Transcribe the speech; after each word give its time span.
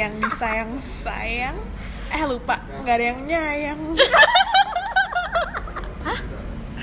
Yang 0.00 0.12
disayang-sayang 0.24 1.56
Eh 2.10 2.24
lupa, 2.24 2.56
nggak 2.80 2.94
ada 2.96 3.04
yang 3.06 3.20
nyayang 3.22 3.80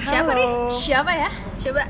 Siapa 0.07 0.31
nih? 0.31 0.45
Halo. 0.45 0.69
Siapa 0.71 1.11
ya? 1.11 1.29
Coba 1.57 1.83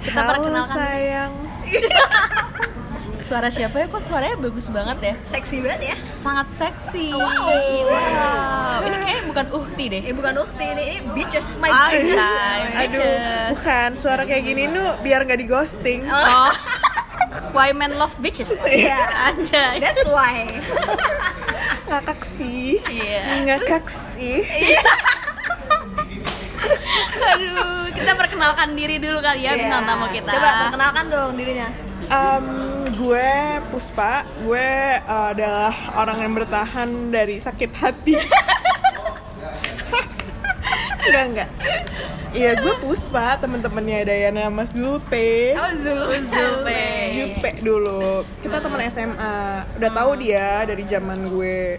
kita 0.00 0.16
Halo 0.16 0.28
perkenalkan. 0.30 0.76
sayang 0.76 1.32
Suara 3.20 3.48
siapa 3.48 3.76
ya? 3.76 3.86
Kok 3.86 4.02
suaranya 4.02 4.36
bagus 4.36 4.66
banget 4.68 4.98
ya? 5.00 5.14
seksi 5.24 5.56
banget 5.60 5.80
ya 5.88 5.96
Sangat 6.18 6.46
seksi. 6.54 7.10
Wow. 7.10 7.46
Wow. 7.86 8.78
Ini 8.82 8.96
kayaknya 8.98 9.24
bukan 9.24 9.46
Uhti 9.52 9.84
deh. 9.88 10.02
eh 10.02 10.12
bukan 10.12 10.34
ukti 10.36 10.64
ini, 10.66 10.82
ini 10.84 10.96
bitches 11.10 11.56
my 11.56 11.70
bitches. 11.88 12.20
Aduh, 12.20 12.76
Bitches. 12.76 13.48
bukan, 13.50 13.90
suara 13.94 14.22
kayak 14.24 14.44
gini 14.44 14.66
nu 14.66 14.84
biar 15.00 15.24
nggak 15.24 15.38
di 15.38 15.46
ghosting 15.46 16.00
Oh. 16.04 16.52
Why 17.50 17.70
men 17.70 17.94
love 17.94 18.14
bitches? 18.18 18.50
Iya. 18.66 18.98
Ada. 19.30 19.64
that's 19.78 20.04
why 20.04 20.46
Ngakak 21.88 22.20
sih 22.36 22.78
Iya. 22.84 23.20
Ngakak 23.46 23.86
sih 23.86 24.42
Aduh, 27.22 27.88
kita 27.90 28.12
perkenalkan 28.14 28.74
diri 28.74 28.96
dulu 28.96 29.18
kali 29.18 29.42
ya 29.42 29.54
bintang 29.54 29.84
tamu 29.84 30.06
kita. 30.08 30.30
coba 30.30 30.48
perkenalkan 30.66 31.04
dong 31.08 31.32
dirinya 31.34 31.68
Em, 32.02 32.46
gue 32.92 33.30
Puspa, 33.70 34.12
gue 34.40 34.58
eh, 34.58 34.98
adalah 35.06 35.70
orang 35.94 36.18
yang 36.20 36.32
bertahan 36.34 36.88
dari 37.08 37.38
sakit 37.38 37.70
hati. 37.72 38.18
enggak 41.00 41.24
enggak. 41.24 41.48
Iya 42.30 42.58
gue 42.58 42.74
Puspa, 42.78 43.38
temen-temennya 43.38 44.04
Dayana 44.04 44.46
Mas 44.48 44.70
Zulte. 44.70 45.54
oh 45.54 45.70
Zul 45.76 46.02
Zulpe. 46.26 46.82
Jupe 47.10 47.50
dulu. 47.60 48.22
Kita 48.38 48.56
teman 48.58 48.80
SMA. 48.86 49.34
Udah 49.76 49.90
tahu 49.92 50.10
dia 50.16 50.62
dari 50.62 50.84
zaman 50.84 51.28
gue 51.28 51.78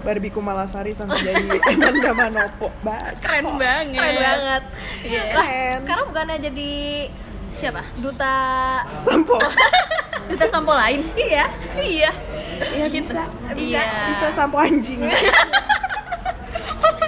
Barbie 0.00 0.28
Kumalasari 0.28 0.92
sampai 0.92 1.16
jadi 1.18 1.44
Amanda 1.70 2.10
Manopo. 2.12 2.68
Baca. 2.80 3.16
Keren 3.18 3.56
banget. 3.56 3.96
keren 3.96 4.16
banget 4.16 4.62
Iya. 5.02 5.22
lah 5.24 5.32
Keren. 5.34 5.76
sekarang 5.80 6.04
bukannya 6.06 6.36
jadi 6.42 6.72
Siapa? 7.48 7.82
duta 7.96 8.36
Sampo. 8.98 9.38
Kita 10.28 10.44
sampo 10.46 10.72
lain. 10.72 11.04
iya 11.14 11.44
Iya. 11.76 12.10
Iya 12.70 12.86
bisa. 12.88 13.22
bisa 13.50 13.80
Iya. 13.80 13.84
Bisa 14.08 14.26
sampo 14.32 14.56
anjing. 14.56 15.00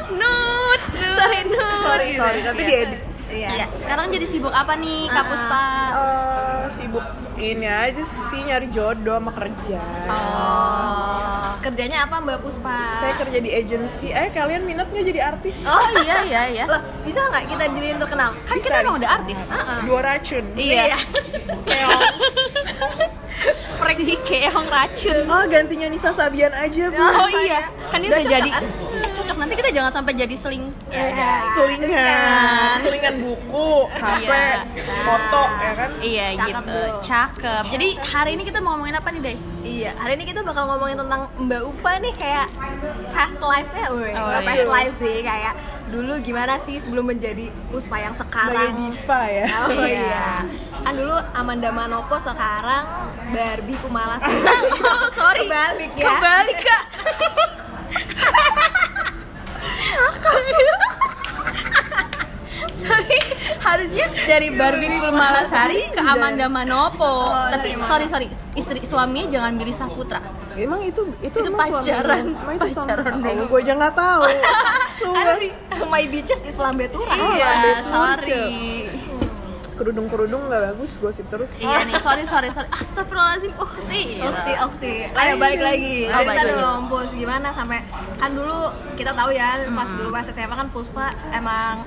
Nut. 0.09 0.81
Sorry 0.95 1.41
Nut. 1.45 1.81
sorry, 1.83 2.09
sorry. 2.15 2.39
Nanti 2.43 2.63
diedit. 2.63 3.01
Iya 3.31 3.49
Iya. 3.57 3.67
Sekarang 3.83 4.11
jadi 4.13 4.27
sibuk 4.27 4.55
apa 4.55 4.75
nih, 4.79 5.11
Kak. 5.11 5.25
Puspa? 5.31 5.65
Eh, 5.95 6.65
sibuk 6.79 7.07
ini 7.37 7.69
aja 7.69 8.03
sih 8.03 8.41
nyari 8.49 8.69
jodoh 8.73 9.21
sama 9.21 9.33
kerja. 9.37 9.83
Oh. 10.09 11.53
kerjanya 11.57 12.07
apa 12.07 12.23
mbak 12.23 12.47
Puspa 12.47 13.03
Saya 13.03 13.13
kerja 13.19 13.39
di 13.43 13.51
agency. 13.51 14.15
Eh 14.15 14.31
kalian 14.31 14.63
minat 14.63 14.87
nggak 14.87 15.03
jadi 15.03 15.21
artis? 15.35 15.59
Oh 15.67 15.89
iya 15.99 16.23
iya 16.23 16.43
iya. 16.47 16.65
Loh, 16.71 16.79
bisa 17.03 17.27
nggak 17.27 17.45
kita 17.51 17.65
jadiin 17.75 17.99
terkenal 17.99 18.31
Kan 18.47 18.57
Bisa, 18.61 18.65
kita 18.71 18.77
emang 18.87 18.97
udah 19.03 19.11
artis. 19.19 19.41
Dua 19.83 20.01
racun. 20.01 20.45
Iya. 20.55 20.95
Keong. 21.67 22.03
Si 23.97 24.15
keong 24.23 24.69
racun. 24.69 25.19
Oh 25.27 25.45
gantinya 25.49 25.89
Nisa 25.91 26.13
Sabian 26.13 26.53
aja 26.53 26.93
bu. 26.93 27.01
Oh 27.01 27.29
iya, 27.43 27.73
kan 27.91 27.99
dia 27.99 28.13
Udah 28.13 28.23
jadi. 28.23 28.51
Cocok 29.17 29.37
nanti 29.39 29.55
kita 29.55 29.71
jangan 29.71 29.93
sampai 29.93 30.13
jadi 30.15 30.35
seling. 30.35 30.65
Ya 30.87 30.93
Iya. 30.93 31.05
udah. 31.09 31.35
Selingan, 31.57 32.77
selingan 32.81 33.15
buku, 33.19 33.71
HP, 33.91 34.29
Iya. 34.29 34.61
foto, 35.03 35.43
ya 35.57 35.73
kan? 35.75 35.91
Iya 35.99 36.27
Cakep 36.31 36.47
gitu, 36.47 36.61
tuh. 36.69 36.89
cakep. 37.03 37.65
Jadi 37.71 37.89
hari 37.99 38.31
ini 38.33 38.43
kita 38.45 38.59
mau 38.59 38.71
ngomongin 38.75 38.95
apa 38.95 39.09
nih, 39.11 39.21
Day? 39.23 39.37
Iya, 39.63 39.91
hari 39.95 40.13
ini 40.15 40.25
kita 40.25 40.41
bakal 40.43 40.69
ngomongin 40.69 40.97
tentang 40.97 41.21
Mbak 41.39 41.63
Upa 41.67 41.91
nih 41.99 42.15
kayak 42.15 42.47
past 43.11 43.41
life-nya, 43.41 43.85
woi. 43.89 44.13
Oh, 44.13 44.31
iya. 44.31 44.41
past 44.43 44.67
life 44.67 44.95
sih, 44.97 45.17
kayak 45.21 45.55
dulu 45.87 46.13
gimana 46.19 46.59
sih 46.61 46.77
sebelum 46.77 47.07
menjadi 47.07 47.47
Puspa 47.67 47.97
yang 47.99 48.13
Sebagai 48.13 48.35
sekarang. 48.53 48.75
diva 48.77 49.21
ya. 49.25 49.47
Oh 49.57 49.71
Iya. 49.73 49.87
iya. 49.87 50.27
Kan 50.83 50.93
dulu 50.95 51.15
Amanda 51.33 51.71
Manopo 51.71 52.15
sekarang 52.17 52.85
Barbie 53.31 53.79
Kumalas. 53.79 54.21
Oh, 54.87 55.09
sorry. 55.13 55.47
Kebalik 55.47 55.93
ya. 55.95 56.05
Kebalik, 56.09 56.59
Kak. 56.59 56.83
sorry, 62.77 63.19
harusnya 63.59 64.07
dari 64.25 64.49
Barbie 64.51 64.89
Kulmalasari 64.93 65.91
ke 65.91 66.01
Amanda 66.01 66.47
Manopo. 66.47 67.27
Oh, 67.27 67.49
Tapi 67.49 67.75
dari 67.75 67.77
mana? 67.77 67.89
sorry 67.89 68.07
sorry, 68.07 68.27
istri 68.55 68.81
suaminya 68.83 69.27
jangan 69.31 69.53
Billy 69.57 69.73
Saputra. 69.73 70.21
Emang 70.57 70.81
itu 70.81 71.05
itu, 71.21 71.37
Itu 71.37 71.45
emang 71.45 71.69
suami 71.69 71.85
pacaran. 71.85 72.23
lu? 72.25 72.33
Emang 72.35 72.55
itu 72.57 72.67
suami 72.73 72.89
Pacaran 72.89 73.13
lu? 73.13 73.21
dulu. 73.23 73.37
Oh, 73.37 73.47
gue 73.47 73.61
aja 73.61 73.73
nggak 73.77 73.95
tahu. 73.95 74.23
My 75.93 76.05
Bitches 76.07 76.43
Islam 76.43 76.75
Betura. 76.75 77.13
iya, 77.13 77.49
Lambe 77.53 77.73
sorry. 77.85 78.45
Kerudung-kerudung 79.77 80.49
nggak 80.49 80.63
bagus, 80.67 80.97
gosip 80.97 81.29
terus. 81.29 81.53
Iya 81.57 81.85
nih, 81.85 82.01
sorry 82.01 82.25
sorry 82.25 82.49
sorry. 82.49 82.69
Astagfirullahaladzim. 82.71 83.53
Ukti. 83.55 84.03
Ukti, 84.19 84.53
Ukti. 84.59 84.95
Ayo 85.13 85.37
balik 85.37 85.61
lagi. 85.61 86.09
Oh, 86.09 86.17
Cerita 86.17 86.43
dong, 86.49 86.83
Pus. 86.89 87.13
Gimana 87.13 87.53
sampai 87.53 87.85
kan 88.17 88.33
dulu 88.33 88.69
kita 88.97 89.13
tahu 89.13 89.31
ya 89.31 89.61
pas 89.69 89.89
dulu 89.91 90.09
pas 90.11 90.25
SMA 90.25 90.55
kan 90.55 90.69
Puspa 90.69 91.07
emang 91.31 91.85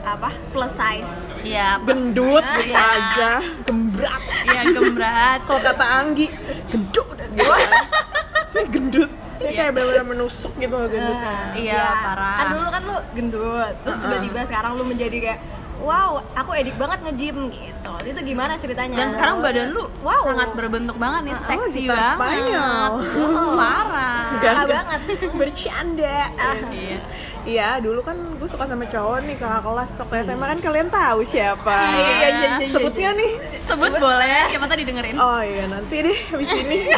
apa 0.00 0.30
plus 0.52 0.70
size. 0.70 1.26
Iya, 1.42 1.80
Gendut, 1.82 2.44
gitu 2.44 2.60
Iya. 2.70 2.78
aja, 2.78 3.30
gembrak. 3.64 4.20
Iya, 4.44 4.62
gembrat. 4.70 5.38
Kalau 5.42 5.60
kata 5.60 5.84
Anggi, 5.84 6.26
gendut. 6.70 7.08
Gitu. 7.34 8.70
gendut. 8.70 9.10
Dia 9.34 9.50
Iya. 9.50 9.58
kayak 9.58 9.70
benar-benar 9.74 10.06
menusuk 10.06 10.54
gitu 10.54 10.70
loh 10.70 10.86
gendut. 10.86 11.18
Iya, 11.56 11.82
parah. 11.98 12.36
Kan 12.36 12.46
dulu 12.54 12.68
kan 12.70 12.82
lu 12.84 12.96
gendut, 13.12 13.74
terus 13.82 13.98
tiba-tiba 13.98 14.40
sekarang 14.46 14.72
lu 14.78 14.84
menjadi 14.86 15.16
kayak 15.18 15.40
wow, 15.84 16.10
aku 16.32 16.50
edik 16.54 16.74
banget 16.74 16.98
nge-gym 17.02 17.36
gitu. 17.48 17.92
Itu 18.02 18.20
gimana 18.22 18.56
ceritanya? 18.56 18.96
Dan 18.96 19.08
sekarang 19.08 19.38
badan 19.38 19.70
lu 19.70 19.84
Wow. 20.00 20.24
sangat 20.24 20.50
berbentuk 20.52 20.96
banget 20.96 21.20
nih, 21.22 21.34
seksi 21.38 21.80
gitar 21.84 22.16
banget. 22.16 22.48
Spanyol. 22.48 22.92
Oh, 23.20 23.52
parah. 23.54 24.24
Suka 24.34 24.62
banget. 24.66 25.00
Bercanda. 25.40 26.18
Ah. 26.34 26.56
Iya. 26.68 26.98
Iya, 27.44 27.68
dulu 27.76 28.00
kan 28.00 28.16
gue 28.16 28.48
suka 28.48 28.64
sama 28.64 28.84
cowok 28.84 29.20
nih 29.22 29.36
kakak 29.36 29.62
kelas 29.62 29.90
waktu 29.98 30.14
SMA 30.24 30.46
kan 30.46 30.58
kalian 30.58 30.88
tahu 30.88 31.20
siapa. 31.22 31.76
Iya, 31.76 31.92
iya, 31.92 32.08
iya, 32.30 32.50
iya, 32.56 32.72
Sebutnya 32.72 33.10
nih. 33.12 33.32
Sebut 33.62 33.92
boleh, 33.94 34.48
siapa 34.48 34.64
tadi 34.64 34.82
dengerin? 34.82 35.12
Oh 35.14 35.40
iya 35.40 35.64
nanti 35.66 35.96
deh 36.00 36.18
habis 36.26 36.48
ini. 36.64 36.88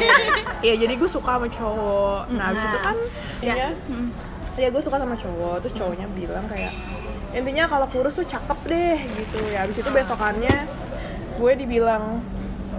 Iya 0.63 0.75
jadi 0.79 0.95
gue 0.95 1.11
suka 1.11 1.35
sama 1.35 1.51
cowok. 1.51 2.31
Nah 2.31 2.45
habis 2.47 2.63
itu 2.65 2.79
kan 2.79 2.97
ya, 3.43 3.55
Hmm. 3.91 4.09
ya 4.55 4.71
gue 4.71 4.79
suka 4.79 4.97
sama 4.97 5.15
cowok. 5.15 5.57
Terus 5.61 5.75
cowoknya 5.75 6.07
bilang 6.15 6.47
kayak 6.47 6.71
intinya 7.37 7.65
kalau 7.67 7.87
kurus 7.87 8.15
tuh 8.15 8.25
cakep 8.25 8.59
deh 8.65 8.99
gitu. 9.15 9.39
Ya 9.47 9.63
habis 9.63 9.77
itu 9.77 9.87
besokannya 9.87 10.65
gue 11.37 11.53
dibilang 11.55 12.25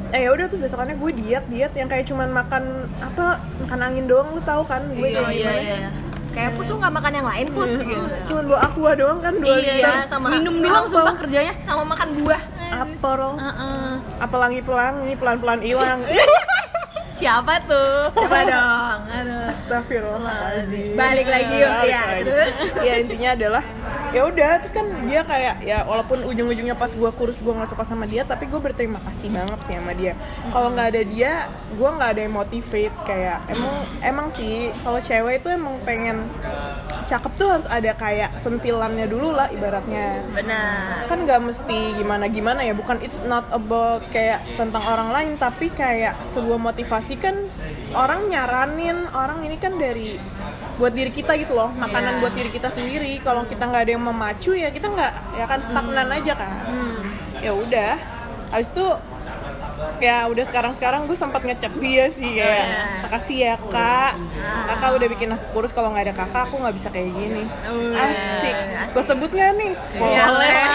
eh 0.10 0.24
ya 0.24 0.32
udah 0.32 0.48
tuh 0.48 0.58
besokannya 0.58 0.96
gue 0.96 1.12
diet 1.14 1.46
diet 1.46 1.70
yang 1.72 1.86
kayak 1.86 2.04
cuman 2.04 2.32
makan 2.32 2.64
apa 2.98 3.38
makan 3.60 3.80
angin 3.82 4.06
doang 4.06 4.32
lu 4.32 4.42
tahu 4.42 4.64
kan 4.64 4.82
gue 4.90 5.04
Oh 5.06 5.20
kayak 5.20 5.30
iya 5.32 5.46
gimana? 5.46 5.62
iya. 5.62 5.90
Kayak 6.28 6.52
Pus 6.54 6.68
lu 6.68 6.78
nggak 6.78 6.94
makan 6.94 7.14
yang 7.14 7.28
lain, 7.28 7.48
Pus 7.50 7.72
gitu. 7.76 8.06
Cuman 8.28 8.44
bawa 8.46 8.60
aqua 8.62 8.92
doang 8.94 9.20
kan 9.20 9.34
dua 9.36 9.58
Iya, 9.58 9.74
liter. 9.74 9.94
sama 10.06 10.28
minum 10.32 10.54
minum 10.56 10.74
Apa? 10.80 10.86
sumpah 10.88 11.16
kerjanya. 11.18 11.54
Sama 11.64 11.82
makan 11.84 12.08
buah. 12.16 12.42
Apel, 12.68 13.22
Heeh. 13.36 13.90
apelangi 14.20 14.62
pelangi 14.62 15.14
pelan 15.16 15.38
pelan 15.38 15.60
hilang. 15.60 16.00
Siapa 17.18 17.58
tuh? 17.66 18.14
Coba 18.14 18.40
dong. 18.54 19.00
Aduh. 19.10 19.50
Astagfirullahaladzim. 19.50 20.94
Balik 20.94 21.26
lagi 21.26 21.56
yuk, 21.58 21.74
ya. 21.84 22.02
Terus? 22.22 22.56
ya 22.80 22.94
intinya 23.02 23.30
adalah 23.34 23.64
ya 24.18 24.26
udah 24.26 24.52
terus 24.58 24.74
kan 24.74 24.86
dia 25.06 25.22
kayak 25.22 25.56
ya 25.62 25.86
walaupun 25.86 26.26
ujung-ujungnya 26.26 26.74
pas 26.74 26.90
gua 26.98 27.14
kurus 27.14 27.38
gua 27.38 27.62
nggak 27.62 27.70
suka 27.70 27.86
sama 27.86 28.10
dia 28.10 28.26
tapi 28.26 28.50
gue 28.50 28.58
berterima 28.58 28.98
kasih 29.06 29.30
banget 29.30 29.60
sih 29.70 29.78
sama 29.78 29.94
dia 29.94 30.18
kalau 30.50 30.74
nggak 30.74 30.88
ada 30.90 31.02
dia 31.06 31.32
gua 31.78 31.90
nggak 32.02 32.10
ada 32.18 32.22
yang 32.26 32.34
motivate 32.34 32.96
kayak 33.06 33.38
emang 33.54 33.76
emang 34.02 34.28
sih 34.34 34.74
kalau 34.82 34.98
cewek 34.98 35.46
itu 35.46 35.48
emang 35.54 35.78
pengen 35.86 36.26
cakep 37.06 37.32
tuh 37.38 37.48
harus 37.48 37.68
ada 37.70 37.94
kayak 37.94 38.42
sentilannya 38.42 39.06
dulu 39.06 39.38
lah 39.38 39.48
ibaratnya 39.54 40.26
Benar. 40.34 41.06
kan 41.06 41.18
nggak 41.24 41.42
mesti 41.46 41.80
gimana 42.02 42.26
gimana 42.28 42.66
ya 42.66 42.74
bukan 42.74 42.98
it's 43.06 43.22
not 43.30 43.46
about 43.54 44.02
kayak 44.10 44.42
tentang 44.58 44.82
orang 44.82 45.14
lain 45.14 45.32
tapi 45.38 45.70
kayak 45.70 46.18
sebuah 46.34 46.58
motivasi 46.58 47.16
kan 47.22 47.38
orang 47.90 48.28
nyaranin 48.28 49.08
orang 49.10 49.40
ini 49.42 49.56
kan 49.56 49.76
dari 49.76 50.20
buat 50.76 50.92
diri 50.92 51.10
kita 51.10 51.34
gitu 51.36 51.54
loh 51.54 51.72
makanan 51.72 52.18
Iya. 52.18 52.22
buat 52.22 52.34
diri 52.34 52.50
kita 52.50 52.68
sendiri. 52.68 53.18
Kalau 53.20 53.44
kita 53.44 53.64
nggak 53.64 53.82
ada 53.82 53.92
yang 53.92 54.04
memacu 54.04 54.52
ya 54.52 54.70
kita 54.70 54.88
nggak 54.88 55.12
ya 55.34 55.46
kan 55.46 55.60
stagnan 55.60 56.08
aja 56.10 56.34
kan. 56.34 56.52
Ya 57.38 57.52
udah 57.52 57.94
habis 58.48 58.70
itu 58.70 58.86
ya 60.00 60.26
udah 60.26 60.44
sekarang 60.44 60.74
sekarang 60.74 61.06
gue 61.06 61.14
sempat 61.14 61.42
ngechat 61.42 61.70
dia 61.78 62.10
sih 62.10 62.30
kayak 62.34 62.66
Iya. 62.66 62.84
makasih 63.04 63.38
ya 63.38 63.54
kak. 63.64 64.14
Kakak 64.68 64.90
udah 64.94 65.08
bikin 65.10 65.30
aku 65.32 65.46
kurus 65.52 65.72
kalau 65.72 65.90
nggak 65.90 66.06
ada 66.06 66.16
kakak 66.16 66.42
aku 66.46 66.56
nggak 66.58 66.76
bisa 66.76 66.88
kayak 66.90 67.10
gini. 67.10 67.44
Asik. 67.94 68.56
Gue 68.92 69.04
sebut 69.04 69.30
nggak 69.30 69.52
nih? 69.56 69.72
Boleh. 69.96 70.66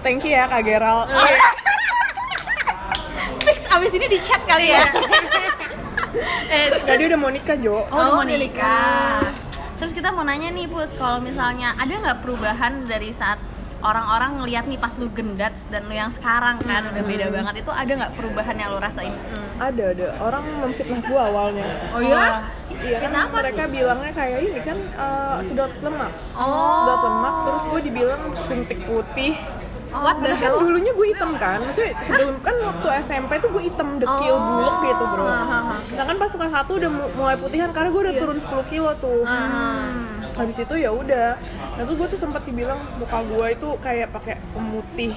thank 0.00 0.24
you 0.24 0.32
ya 0.32 0.48
kak 0.48 0.64
Geral 0.64 1.04
Fix 3.40 3.58
abis 3.66 3.92
ini 3.92 4.06
di 4.06 4.18
chat 4.18 4.40
kali 4.42 4.68
ya 4.70 4.80
eh 6.50 6.66
dia 6.92 7.06
udah 7.06 7.18
mau 7.18 7.30
nikah 7.30 7.56
Jo 7.56 7.86
Oh, 7.86 7.94
udah 7.94 8.12
mau 8.12 8.24
nikah. 8.26 9.22
Terus 9.78 9.96
kita 9.96 10.12
mau 10.12 10.20
nanya 10.22 10.50
nih, 10.50 10.68
Pus, 10.68 10.92
kalau 10.92 11.18
misalnya 11.18 11.72
ada 11.72 11.88
nggak 11.88 12.20
perubahan 12.20 12.84
dari 12.84 13.10
saat 13.10 13.40
orang-orang 13.80 14.36
ngeliat 14.36 14.68
nih 14.68 14.76
pas 14.76 14.92
lu 14.92 15.08
gendats 15.08 15.64
dan 15.72 15.88
lu 15.88 15.96
yang 15.96 16.12
sekarang 16.12 16.60
kan 16.60 16.84
udah 16.84 17.00
beda 17.00 17.32
banget 17.32 17.64
itu 17.64 17.72
ada 17.72 17.88
nggak 17.88 18.12
perubahan 18.12 18.52
yang 18.54 18.68
lu 18.68 18.78
rasain? 18.78 19.08
ada 19.56 19.84
ada 19.88 20.06
orang 20.20 20.44
memfitnah 20.58 21.00
gue 21.00 21.20
awalnya 21.22 21.64
Oh 21.90 22.00
iya? 22.00 22.44
Iya 22.76 22.96
kan 22.96 23.08
Kenapa? 23.08 23.34
mereka 23.40 23.62
bilangnya 23.68 24.12
kayak 24.12 24.38
ini 24.42 24.60
kan 24.60 24.78
eh, 24.84 25.36
sedot 25.44 25.72
lemak 25.80 26.12
Oh. 26.32 26.76
sedot 26.76 27.00
lemak 27.02 27.34
terus 27.40 27.64
gue 27.66 27.80
dibilang 27.88 28.20
suntik 28.40 28.80
putih 28.84 29.32
What 29.92 30.16
the 30.18 30.30
kan 30.32 30.38
hell? 30.40 30.58
dulunya 30.60 30.92
gue 30.92 31.06
hitam 31.08 31.30
kan, 31.34 31.58
maksudnya 31.60 31.92
sebelum 32.00 32.38
kan 32.38 32.54
waktu 32.56 32.88
SMP 33.02 33.32
tuh 33.36 33.50
gue 33.50 33.62
hitam 33.64 33.88
dekil 33.96 34.08
Oh. 34.30 34.40
buluk 34.40 34.76
gitu 34.84 35.04
bro. 35.04 35.26
Nah 35.90 36.04
kan 36.04 36.16
pas 36.16 36.30
kelas 36.30 36.52
satu 36.52 36.72
udah 36.76 36.88
mu- 36.88 37.12
mulai 37.14 37.34
putihan 37.34 37.68
karena 37.68 37.88
gue 37.88 38.00
udah 38.00 38.14
turun 38.16 38.38
10 38.38 38.46
kilo 38.66 38.90
tuh. 38.96 39.22
Hmm. 39.22 40.22
Habis 40.30 40.56
itu 40.58 40.74
ya 40.76 40.88
udah, 40.88 41.36
nah 41.74 41.82
tuh 41.82 41.94
gue 41.94 42.06
tuh 42.06 42.16
sempat 42.16 42.42
dibilang 42.42 42.78
muka 42.96 43.18
gue 43.20 43.46
itu 43.50 43.68
kayak 43.78 44.08
pakai 44.10 44.34
pemutih. 44.50 45.12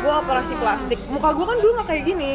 Gue 0.00 0.14
operasi 0.14 0.54
plastik. 0.54 1.00
Muka 1.06 1.32
gue 1.32 1.42
kan 1.42 1.56
dulu 1.56 1.70
nggak 1.74 1.88
kayak 1.88 2.04
gini. 2.04 2.32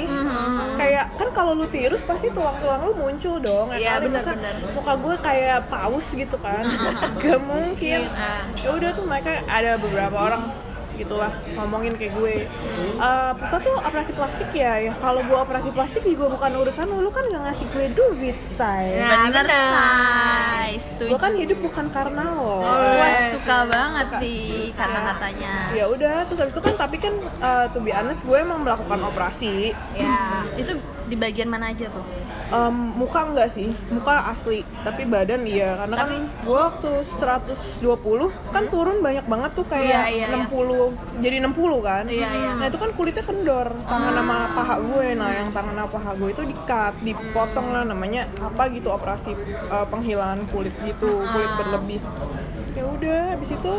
Kayak 0.76 1.14
kan 1.14 1.30
kalau 1.32 1.54
lu 1.54 1.66
tirus 1.66 2.02
pasti 2.02 2.30
tulang-tulang 2.30 2.82
lu 2.84 2.94
muncul 2.96 3.38
dong. 3.40 3.72
ya 3.72 3.78
Iya, 3.80 3.92
kali. 3.96 4.08
Masa 4.12 4.32
benar-benar. 4.34 4.74
Muka 4.74 4.94
gue 4.98 5.16
kayak 5.20 5.60
paus 5.68 6.08
gitu 6.12 6.38
kan. 6.38 6.64
Gak 7.22 7.40
mungkin. 7.40 8.00
Iya. 8.06 8.34
Ya 8.60 8.70
udah 8.72 8.90
tuh 8.92 9.06
mereka 9.06 9.32
ada 9.46 9.78
beberapa 9.78 10.18
orang 10.20 10.42
gitulah 11.00 11.28
ngomongin 11.54 11.96
kayak 11.96 12.14
gue 12.14 12.36
Eh 13.00 13.32
Pupa 13.34 13.58
tuh 13.60 13.76
operasi 13.80 14.12
plastik 14.12 14.50
ya 14.52 14.76
ya 14.78 14.94
kalau 14.94 15.22
gue 15.22 15.38
operasi 15.38 15.70
plastik 15.70 16.04
juga 16.04 16.28
bukan 16.30 16.52
urusan 16.58 16.86
lu 16.86 17.00
lu 17.00 17.10
kan 17.10 17.24
gak 17.26 17.42
ngasih 17.42 17.66
gue 17.70 17.86
duit 17.90 18.38
say 18.38 19.00
Nah, 19.00 19.26
Bener, 19.26 19.48
bener. 19.48 19.72
say. 19.72 20.76
Gue 21.02 21.18
kan 21.18 21.34
hidup 21.34 21.60
bukan 21.60 21.86
karena 21.90 22.24
lo 22.30 22.62
Wah, 22.62 23.16
suka 23.32 23.58
banget 23.66 24.08
sih 24.20 24.70
kata-katanya. 24.74 25.72
ya 25.72 25.86
udah 25.86 26.26
terus 26.26 26.40
habis 26.40 26.52
itu 26.52 26.62
kan 26.62 26.76
tapi 26.76 26.98
kan 26.98 27.14
eh, 27.20 27.66
to 27.70 27.80
be 27.80 27.90
honest 27.90 28.22
gue 28.22 28.36
emang 28.36 28.60
melakukan 28.60 29.00
operasi 29.02 29.72
Ya, 29.92 30.18
itu 30.56 30.76
di 31.06 31.16
bagian 31.16 31.48
mana 31.48 31.70
aja 31.70 31.88
tuh? 31.88 32.04
Em, 32.50 32.76
muka 32.98 33.30
enggak 33.30 33.50
sih. 33.54 33.70
Muka 33.94 34.34
asli. 34.34 34.66
Tapi 34.82 35.06
badan 35.06 35.46
iya. 35.46 35.78
Karena 35.78 35.96
kan 36.02 36.10
gue 36.26 36.58
waktu 36.58 36.90
120 37.22 38.34
kan 38.50 38.64
turun 38.74 38.98
banyak 39.06 39.26
banget 39.30 39.52
tuh 39.54 39.66
kayak 39.70 40.10
Iya, 40.10 40.26
iya, 40.26 40.26
iya. 40.34 40.46
60 40.50 41.22
jadi 41.22 41.38
60 41.46 41.78
kan. 41.86 42.04
Iya, 42.10 42.28
iya. 42.34 42.52
nah 42.58 42.66
itu 42.66 42.78
kan 42.82 42.90
kulitnya 42.98 43.22
kendor. 43.22 43.70
Tangan 43.86 44.14
sama 44.18 44.38
paha 44.58 44.76
gue. 44.82 45.08
Nah 45.14 45.30
yang 45.30 45.50
tangan 45.54 45.74
sama 45.78 45.90
paha 45.94 46.12
gue 46.18 46.30
itu 46.34 46.44
dikat 46.50 46.94
dipotong 47.06 47.68
lah 47.70 47.84
namanya 47.86 48.26
apa 48.42 48.66
gitu 48.74 48.90
operasi 48.90 49.38
eh, 49.70 49.86
penghilangan 49.94 50.42
kulit 50.50 50.74
gitu 50.82 51.22
kulit 51.22 51.52
berlebih. 51.62 52.02
Ya 52.74 52.84
udah 52.90 53.22
habis 53.38 53.54
itu 53.54 53.74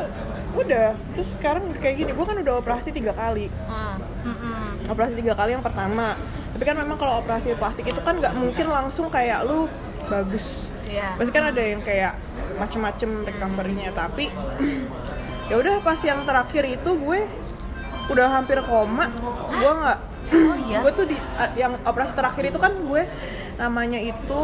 udah. 0.54 0.94
Terus 1.18 1.28
sekarang 1.42 1.74
kayak 1.82 2.06
gini 2.06 2.10
gue 2.14 2.26
kan 2.26 2.38
udah 2.38 2.54
operasi 2.62 2.94
tiga 2.94 3.18
kali. 3.18 3.50
Mm-mm. 4.22 4.69
Operasi 4.88 5.12
tiga 5.18 5.34
kali 5.36 5.56
yang 5.58 5.64
pertama. 5.64 6.16
Tapi 6.50 6.62
kan 6.66 6.76
memang 6.78 6.96
kalau 6.96 7.20
operasi 7.22 7.54
plastik 7.58 7.86
itu 7.86 8.00
kan 8.00 8.18
nggak 8.18 8.34
mungkin 8.34 8.66
langsung 8.70 9.10
kayak 9.12 9.44
lu 9.44 9.66
bagus. 10.08 10.70
Iya. 10.90 11.14
pasti 11.14 11.30
kan 11.30 11.54
ada 11.54 11.62
yang 11.62 11.78
kayak 11.86 12.18
macem-macem 12.58 13.22
recovery-nya. 13.22 13.94
Tapi 13.94 14.26
ya 15.50 15.54
udah 15.54 15.78
pas 15.86 15.98
yang 16.02 16.26
terakhir 16.26 16.66
itu 16.66 16.90
gue 16.98 17.20
udah 18.10 18.26
hampir 18.26 18.58
koma. 18.66 19.06
Gue 19.54 19.72
nggak 19.74 19.98
Oh 20.30 20.54
iya. 20.70 20.78
gue 20.86 20.92
tuh 20.94 21.06
di 21.10 21.18
yang 21.58 21.74
operasi 21.82 22.14
terakhir 22.14 22.54
itu 22.54 22.58
kan 22.62 22.70
gue 22.86 23.02
namanya 23.58 23.98
itu 23.98 24.42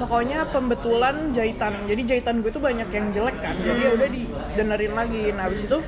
pokoknya 0.00 0.48
pembetulan 0.48 1.32
jahitan. 1.32 1.84
Jadi 1.84 2.02
jahitan 2.08 2.40
gue 2.40 2.52
tuh 2.52 2.60
banyak 2.60 2.88
yang 2.88 3.12
jelek 3.12 3.36
kan. 3.40 3.56
Jadi 3.60 3.80
ya 3.80 3.90
udah 3.96 4.08
dibenerin 4.08 4.92
lagi. 4.96 5.24
Nah 5.36 5.48
habis 5.48 5.64
itu 5.64 5.78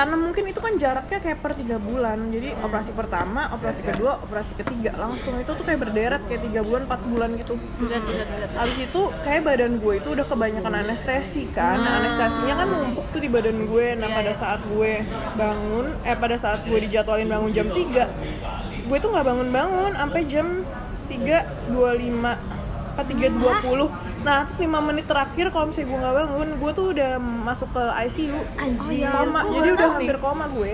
karena 0.00 0.16
mungkin 0.16 0.48
itu 0.48 0.64
kan 0.64 0.80
jaraknya 0.80 1.20
kayak 1.20 1.44
per 1.44 1.52
tiga 1.52 1.76
bulan. 1.76 2.32
Jadi 2.32 2.56
operasi 2.64 2.96
pertama 2.96 3.52
operasi 3.52 3.84
kedua 3.84 4.16
operasi 4.24 4.56
ketiga. 4.56 4.96
Langsung 4.96 5.36
itu 5.36 5.52
tuh 5.52 5.60
kayak 5.60 5.76
berderet 5.84 6.24
kayak 6.24 6.40
tiga 6.48 6.64
bulan 6.64 6.88
empat 6.88 7.00
bulan 7.04 7.36
gitu. 7.36 7.60
Habis 8.56 8.78
itu 8.80 9.02
kayak 9.20 9.44
badan 9.44 9.76
gue 9.76 10.00
itu 10.00 10.08
udah 10.08 10.24
kebanyakan 10.24 10.72
anestesi 10.88 11.52
kan. 11.52 11.84
Nah, 11.84 12.00
anestesinya 12.00 12.54
kan 12.64 12.66
numpuk 12.72 13.12
tuh 13.12 13.20
di 13.20 13.28
badan 13.28 13.68
gue. 13.68 13.86
Nah 14.00 14.08
pada 14.08 14.32
saat 14.32 14.64
gue 14.72 15.04
bangun 15.36 15.86
eh 16.08 16.16
pada 16.16 16.36
saat 16.40 16.64
gue 16.64 16.78
dijadwalin 16.80 17.28
bangun 17.28 17.52
jam 17.52 17.68
3 17.68 18.88
gue 18.88 18.98
tuh 18.98 19.10
nggak 19.12 19.22
bangun-bangun 19.22 19.92
sampai 19.94 20.22
jam 20.26 20.46
3.25 21.12 22.49
apa 23.00 23.08
3.20 23.08 24.20
nah 24.20 24.44
terus 24.44 24.58
5 24.60 24.68
menit 24.68 25.08
terakhir 25.08 25.48
kalau 25.48 25.72
misalnya 25.72 25.88
gue 25.88 25.98
nggak 26.04 26.16
bangun 26.20 26.48
gue 26.60 26.70
tuh 26.76 26.86
udah 26.92 27.12
masuk 27.16 27.68
ke 27.72 27.84
ICU 28.04 28.40
Anjir. 28.60 29.08
koma 29.08 29.40
Gue 29.40 29.52
jadi 29.56 29.70
baru 29.72 29.76
udah 29.80 29.90
hampir 29.96 30.16
koma 30.20 30.44
gue. 30.52 30.72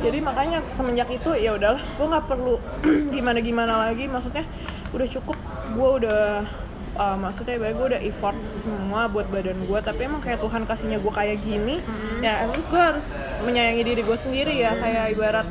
Jadi 0.00 0.18
makanya 0.24 0.58
semenjak 0.72 1.08
itu 1.12 1.30
ya 1.36 1.50
udahlah 1.58 1.82
gue 1.82 2.06
nggak 2.06 2.26
perlu 2.30 2.56
gimana 3.14 3.38
gimana 3.42 3.74
lagi. 3.90 4.06
Maksudnya 4.06 4.46
udah 4.94 5.08
cukup. 5.10 5.36
Gue 5.74 5.88
udah 6.00 6.46
uh, 6.96 7.16
maksudnya 7.18 7.58
baik 7.58 7.74
gue 7.76 7.86
udah 7.98 8.00
effort 8.06 8.38
semua 8.62 9.10
buat 9.10 9.26
badan 9.28 9.58
gue 9.58 9.78
tapi 9.82 10.00
emang 10.06 10.22
kayak 10.22 10.38
Tuhan 10.38 10.62
kasihnya 10.66 10.98
gue 10.98 11.12
kayak 11.12 11.38
gini 11.42 11.78
ya 12.18 12.44
terus 12.50 12.66
gue 12.66 12.80
harus 12.80 13.06
menyayangi 13.42 13.82
diri 13.82 14.02
gue 14.06 14.18
sendiri 14.22 14.54
ya. 14.54 14.78
Kayak 14.78 15.18
ibarat 15.18 15.46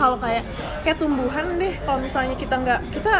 kalau 0.00 0.16
kayak 0.16 0.44
kayak 0.82 0.96
tumbuhan 0.96 1.60
deh. 1.60 1.74
Kalau 1.84 2.00
misalnya 2.00 2.34
kita 2.34 2.56
nggak 2.56 2.80
kita 2.96 3.14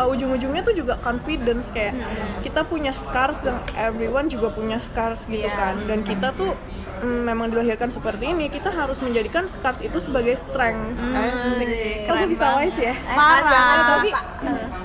uh, 0.00 0.08
ujung-ujungnya 0.08 0.64
tuh 0.64 0.72
juga 0.72 0.96
confidence 1.04 1.68
kayak 1.68 1.92
kita 2.40 2.64
punya 2.64 2.96
scars 2.96 3.44
dan 3.44 3.60
everyone 3.76 4.32
juga 4.32 4.48
punya 4.48 4.80
scars 4.80 5.28
gitu 5.28 5.44
kan. 5.52 5.76
Dan 5.84 6.00
kita 6.00 6.32
tuh 6.32 6.56
mm, 7.04 7.20
memang 7.28 7.52
dilahirkan 7.52 7.92
seperti 7.92 8.32
ini 8.32 8.48
kita 8.48 8.72
harus 8.72 8.96
menjadikan 9.04 9.44
scars 9.44 9.84
itu 9.84 10.00
sebagai 10.00 10.40
strength. 10.40 10.96
Gue 12.08 12.32
bisa 12.32 12.46
wise 12.56 12.80
ya? 12.80 12.94
Parah. 13.04 14.00
tapi 14.00 14.10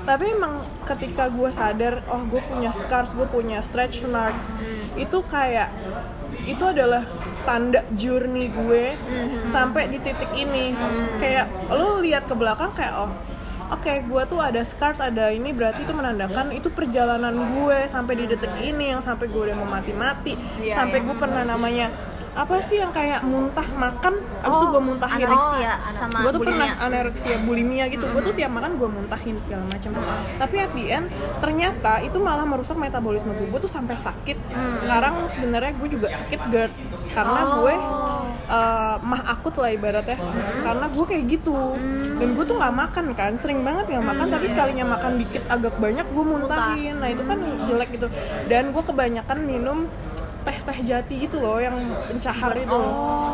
tapi 0.05 0.25
emang 0.29 0.61
ketika 0.85 1.33
gue 1.33 1.49
sadar 1.49 2.05
oh 2.11 2.21
gue 2.29 2.41
punya 2.45 2.69
scars 2.69 3.15
gue 3.17 3.25
punya 3.25 3.57
stretch 3.65 4.05
marks 4.05 4.53
itu 4.93 5.17
kayak 5.25 5.73
itu 6.45 6.61
adalah 6.61 7.01
tanda 7.47 7.81
journey 7.95 8.51
gue 8.51 8.91
sampai 9.49 9.87
di 9.87 9.97
titik 10.03 10.29
ini. 10.35 10.75
Kayak 11.17 11.47
lo 11.71 12.03
lihat 12.03 12.27
ke 12.27 12.35
belakang 12.35 12.75
kayak 12.75 12.93
oh 12.99 13.09
oke 13.71 13.93
gue 14.05 14.23
tuh 14.29 14.39
ada 14.41 14.61
scars 14.61 14.99
ada 15.01 15.31
ini 15.33 15.49
berarti 15.55 15.85
itu 15.85 15.93
menandakan 15.93 16.53
itu 16.53 16.69
perjalanan 16.69 17.33
gue 17.33 17.77
sampai 17.89 18.13
di 18.19 18.25
detik 18.29 18.53
ini 18.61 18.93
yang 18.93 19.01
sampai 19.01 19.25
gue 19.29 19.41
udah 19.51 19.55
mau 19.57 19.69
mati-mati. 19.69 20.37
Sampai 20.73 21.01
gue 21.01 21.15
pernah 21.17 21.43
namanya 21.45 21.89
apa 22.35 22.59
sih 22.67 22.83
yang 22.83 22.91
kayak 22.91 23.23
muntah 23.23 23.63
makan? 23.63 24.19
Abis 24.43 24.57
itu 24.59 24.67
gue 24.67 24.83
muntahin. 24.83 25.23
Anoreksia 25.23 25.73
sama 25.95 26.17
gue 26.19 26.31
tuh 26.35 26.41
pernah 26.43 26.67
bulimia. 26.67 26.83
anoreksia 26.83 27.35
bulimia 27.47 27.85
gitu. 27.87 28.05
Gue 28.11 28.21
tuh 28.27 28.35
tiap 28.35 28.51
makan 28.51 28.75
gue 28.75 28.89
muntahin 28.91 29.35
segala 29.39 29.63
macam. 29.71 29.89
Tapi 30.35 30.55
at 30.59 30.71
the 30.75 30.85
end 30.91 31.07
ternyata 31.39 32.03
itu 32.03 32.19
malah 32.19 32.43
merusak 32.43 32.75
metabolisme 32.75 33.31
gue 33.31 33.47
gue 33.47 33.59
tuh 33.63 33.71
sampai 33.71 33.95
sakit. 33.95 34.37
Sekarang 34.83 35.31
sebenarnya 35.31 35.71
gue 35.79 35.87
juga 35.87 36.07
sakit 36.11 36.39
GERD. 36.51 36.73
Karena 37.15 37.41
gue 37.63 37.75
eh, 38.45 38.95
mah 39.01 39.21
akut 39.31 39.55
lah 39.57 39.71
ibaratnya. 39.73 40.17
Karena 40.61 40.85
gue 40.89 41.05
kayak 41.05 41.23
gitu. 41.29 41.75
Dan 42.15 42.29
gue 42.37 42.45
tuh 42.45 42.55
nggak 42.57 42.75
makan 42.75 43.05
kan 43.17 43.33
sering 43.35 43.61
banget 43.65 43.85
nggak 43.91 44.05
makan 44.05 44.27
tapi 44.31 44.45
sekalinya 44.49 44.85
makan 44.97 45.11
dikit 45.21 45.43
agak 45.49 45.75
banyak 45.77 46.05
gue 46.09 46.23
muntahin. 46.25 46.95
Nah 47.01 47.09
itu 47.09 47.23
kan 47.25 47.39
jelek 47.67 47.89
gitu. 47.97 48.07
Dan 48.47 48.71
gue 48.71 48.83
kebanyakan 48.85 49.37
minum 49.43 49.77
teh 50.45 50.57
teh 50.61 50.77
jati 50.85 51.25
gitu 51.25 51.41
loh 51.41 51.57
yang 51.57 51.73
pencahar 52.05 52.53
itu. 52.53 52.79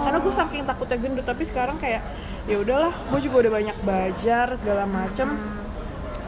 Karena 0.08 0.18
gue 0.24 0.34
saking 0.34 0.64
takutnya 0.64 0.98
gendut 0.98 1.26
tapi 1.28 1.44
sekarang 1.44 1.76
kayak 1.76 2.02
ya 2.50 2.58
udahlah 2.58 2.94
gue 3.12 3.20
juga 3.22 3.48
udah 3.48 3.52
banyak 3.54 3.78
belajar 3.86 4.46
segala 4.58 4.90
macem 4.90 5.30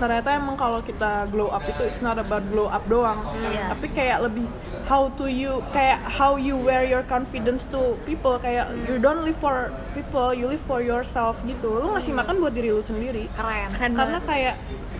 ternyata 0.04 0.36
emang 0.36 0.60
kalau 0.60 0.84
kita 0.84 1.32
glow 1.32 1.48
up 1.48 1.64
itu 1.64 1.80
it's 1.88 2.04
not 2.04 2.20
about 2.20 2.44
glow 2.52 2.68
up 2.68 2.84
doang. 2.92 3.24
Iya. 3.40 3.72
tapi 3.72 3.88
kayak 3.96 4.28
lebih 4.28 4.44
how 4.84 5.08
to 5.16 5.32
you 5.32 5.64
kayak 5.72 6.04
how 6.04 6.36
you 6.36 6.60
wear 6.60 6.84
your 6.84 7.08
confidence 7.08 7.64
to 7.72 7.96
people. 8.04 8.36
Kayak 8.44 8.68
you 8.92 9.00
don't 9.00 9.24
live 9.24 9.40
for 9.40 9.72
people 9.96 10.36
you 10.36 10.52
live 10.52 10.64
for 10.68 10.84
yourself 10.84 11.40
gitu. 11.48 11.80
Lu 11.80 11.96
ngasih 11.96 12.12
makan 12.12 12.44
buat 12.44 12.52
diri 12.52 12.76
lu 12.76 12.84
sendiri. 12.84 13.32
Keren. 13.40 13.96
karena 13.96 14.20
kayak 14.28 14.56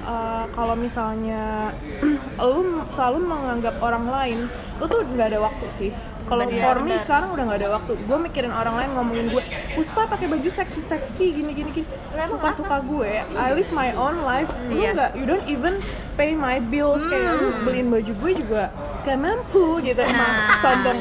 uh, 0.08 0.46
kalau 0.56 0.76
misalnya 0.80 1.76
lu 2.40 2.88
selalu 2.92 3.20
menganggap 3.28 3.76
orang 3.84 4.06
lain 4.08 4.40
lu 4.82 4.86
tuh 4.90 5.06
nggak 5.06 5.28
ada 5.34 5.40
waktu 5.40 5.68
sih 5.72 5.92
kalau 6.24 6.48
Benar, 6.48 6.64
for 6.64 6.78
me 6.82 6.96
sekarang 6.96 7.30
udah 7.32 7.44
nggak 7.46 7.60
ada 7.60 7.70
waktu. 7.74 7.92
Gue 8.04 8.18
mikirin 8.18 8.50
orang 8.50 8.76
lain 8.80 8.90
ngomongin 8.96 9.26
gue 9.30 9.44
Puspa 9.76 10.08
pakai 10.08 10.28
baju 10.28 10.50
seksi 10.50 10.82
seksi 10.82 11.26
gini 11.36 11.52
gini 11.52 11.70
gini. 11.72 11.88
Suka 12.26 12.50
suka 12.56 12.76
gue 12.80 13.12
I 13.28 13.50
live 13.52 13.70
my 13.72 13.92
own 13.94 14.24
life. 14.24 14.50
Lu 14.68 14.80
Iya. 14.80 14.90
nggak 14.96 15.12
you 15.16 15.26
don't 15.26 15.46
even 15.46 15.78
pay 16.16 16.32
my 16.32 16.64
bills. 16.64 17.04
Kayak 17.04 17.38
lu 17.38 17.50
beliin 17.64 17.88
baju 17.88 18.12
gue 18.14 18.32
juga 18.40 18.64
gak 19.04 19.18
mampu 19.20 19.84
gitu. 19.84 20.00
Emang 20.00 20.32
sombong 20.60 21.00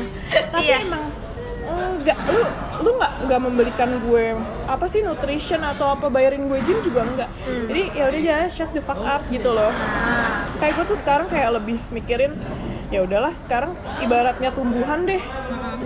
tapi 0.50 0.66
Iya. 0.66 0.78
emang 0.84 1.04
enggak 1.62 2.18
lu 2.28 2.42
lu 2.82 2.90
nggak 2.98 3.12
nggak 3.30 3.40
memberikan 3.40 3.90
gue 4.02 4.34
apa 4.66 4.90
sih 4.90 5.00
nutrition 5.00 5.62
atau 5.62 5.94
apa 5.94 6.10
bayarin 6.10 6.50
gue 6.50 6.58
gym 6.66 6.82
juga 6.82 7.06
enggak 7.06 7.30
jadi 7.70 7.82
ya 7.94 8.04
udah 8.10 8.20
ya 8.20 8.38
shut 8.50 8.74
the 8.74 8.82
fuck 8.82 8.98
up 8.98 9.22
gitu 9.30 9.54
loh. 9.54 9.70
Kayak 10.58 10.82
gue 10.82 10.86
tuh 10.90 10.98
sekarang 10.98 11.26
kayak 11.30 11.54
lebih 11.54 11.78
mikirin 11.88 12.34
ya 12.92 13.00
udahlah 13.08 13.32
sekarang 13.32 13.72
ibaratnya 14.04 14.52
tumbuhan 14.52 15.08
deh. 15.08 15.22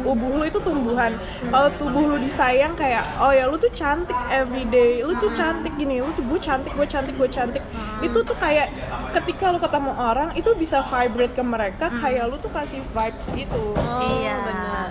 Tubuh 0.02 0.42
lu 0.42 0.44
itu 0.44 0.58
tumbuhan. 0.60 1.14
Kalau 1.46 1.70
tubuh 1.78 2.02
lu 2.14 2.16
disayang 2.18 2.74
kayak 2.74 3.06
oh 3.22 3.30
ya 3.30 3.46
lu 3.46 3.56
tuh 3.56 3.70
cantik 3.70 4.18
everyday 4.28 5.00
lu 5.06 5.14
tuh 5.16 5.30
cantik 5.32 5.72
gini 5.78 6.02
lu 6.02 6.10
tuh 6.18 6.26
gue 6.26 6.40
cantik 6.42 6.74
gue 6.74 6.86
cantik 6.86 7.14
gue 7.14 7.30
cantik. 7.30 7.62
Itu 8.02 8.26
tuh 8.26 8.36
kayak 8.36 8.68
ketika 9.14 9.54
lu 9.54 9.62
ketemu 9.62 9.92
orang 9.94 10.34
itu 10.34 10.50
bisa 10.58 10.82
vibrate 10.84 11.32
ke 11.32 11.42
mereka 11.46 11.86
kayak 11.88 12.26
lu 12.26 12.36
tuh 12.42 12.50
kasih 12.50 12.82
vibes 12.82 13.28
gitu. 13.32 13.62
Iya 14.20 14.36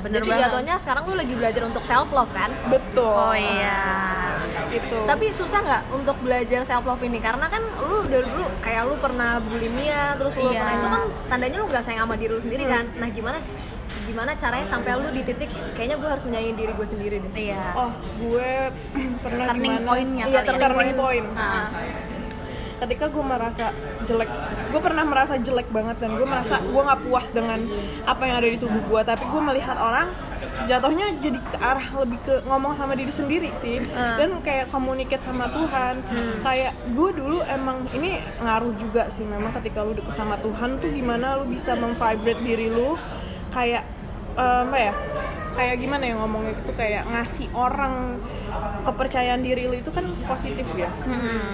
bener 0.01 0.21
Jadi 0.23 0.29
banget. 0.31 0.43
jatuhnya 0.47 0.75
sekarang 0.79 1.03
lu 1.11 1.13
lagi 1.19 1.33
belajar 1.35 1.61
untuk 1.67 1.83
self 1.83 2.09
love 2.15 2.31
kan? 2.31 2.49
betul. 2.71 3.11
Oh 3.11 3.35
iya 3.35 4.34
gitu 4.77 4.97
Tapi 5.05 5.25
susah 5.31 5.59
nggak 5.61 5.81
untuk 5.91 6.15
belajar 6.19 6.61
self 6.63 6.83
love 6.83 7.01
ini? 7.01 7.17
Karena 7.17 7.45
kan 7.45 7.61
lu 7.81 8.03
dari 8.05 8.25
dulu 8.25 8.45
kayak 8.59 8.81
lu 8.83 8.95
pernah 8.97 9.39
bulimia, 9.39 10.15
terus 10.15 10.33
lu 10.33 10.47
Iya. 10.47 10.59
pernah 10.59 10.73
itu 10.73 10.87
kan 10.87 11.01
tandanya 11.27 11.57
lu 11.57 11.67
nggak 11.67 11.83
sayang 11.83 12.03
sama 12.03 12.15
diri 12.15 12.31
lu 12.31 12.41
sendiri 12.41 12.63
kan? 12.65 12.85
Nah 12.93 13.07
gimana 13.07 13.37
gimana 14.05 14.31
caranya 14.35 14.67
sampai 14.67 14.91
lu 14.95 15.09
di 15.09 15.23
titik 15.23 15.47
kayaknya 15.73 15.97
gue 15.97 16.07
harus 16.07 16.23
menyayangi 16.23 16.53
diri 16.55 16.71
gue 16.71 16.87
sendiri 16.87 17.15
deh. 17.17 17.31
iya 17.33 17.73
oh 17.73 17.89
gue 18.15 18.49
pernah 19.25 19.45
turning 19.49 19.65
gimana 19.73 19.87
pointnya 19.87 20.23
Iya, 20.25 20.39
ya. 20.41 20.53
turning 20.61 20.93
point 20.93 21.25
Ah. 21.33 21.67
ketika 22.75 23.05
gue 23.07 23.23
merasa 23.23 23.65
jelek 24.03 24.29
gue 24.69 24.81
pernah 24.83 25.03
merasa 25.03 25.33
jelek 25.39 25.67
banget 25.69 25.95
dan 25.97 26.11
gue 26.13 26.27
merasa 26.27 26.61
gue 26.61 26.81
nggak 26.81 27.01
puas 27.01 27.27
dengan 27.31 27.59
apa 28.05 28.21
yang 28.21 28.35
ada 28.37 28.47
di 28.47 28.59
tubuh 28.59 28.83
gue 28.83 29.01
tapi 29.01 29.23
gue 29.25 29.41
melihat 29.43 29.73
orang 29.73 30.11
jatuhnya 30.67 31.17
jadi 31.21 31.39
ke 31.39 31.57
arah 31.57 31.87
lebih 32.03 32.19
ke 32.25 32.33
ngomong 32.43 32.75
sama 32.75 32.93
diri 32.93 33.13
sendiri 33.13 33.49
sih. 33.63 33.79
Dan 33.93 34.43
kayak 34.43 34.69
communicate 34.69 35.23
sama 35.23 35.47
Tuhan. 35.49 36.03
Kayak 36.43 36.73
gue 36.91 37.09
dulu 37.15 37.39
emang 37.47 37.87
ini 37.95 38.19
ngaruh 38.43 38.75
juga 38.75 39.07
sih 39.15 39.23
memang 39.23 39.55
ketika 39.61 39.81
lu 39.81 39.95
deket 39.95 40.15
sama 40.19 40.35
Tuhan 40.43 40.77
tuh 40.83 40.91
gimana 40.91 41.39
lu 41.39 41.49
bisa 41.49 41.73
memvibrate 41.73 42.43
diri 42.43 42.67
lu. 42.67 42.99
Kayak 43.55 43.94
eh, 44.35 44.59
apa 44.67 44.77
ya 44.77 44.93
kayak 45.55 45.75
gimana 45.79 46.03
ya 46.03 46.19
ngomongnya 46.19 46.51
gitu 46.59 46.71
kayak 46.75 47.07
ngasih 47.07 47.47
orang 47.55 48.19
kepercayaan 48.83 49.39
diri 49.39 49.71
lu 49.71 49.75
itu 49.79 49.87
kan 49.87 50.03
positif 50.27 50.67
ya. 50.75 50.91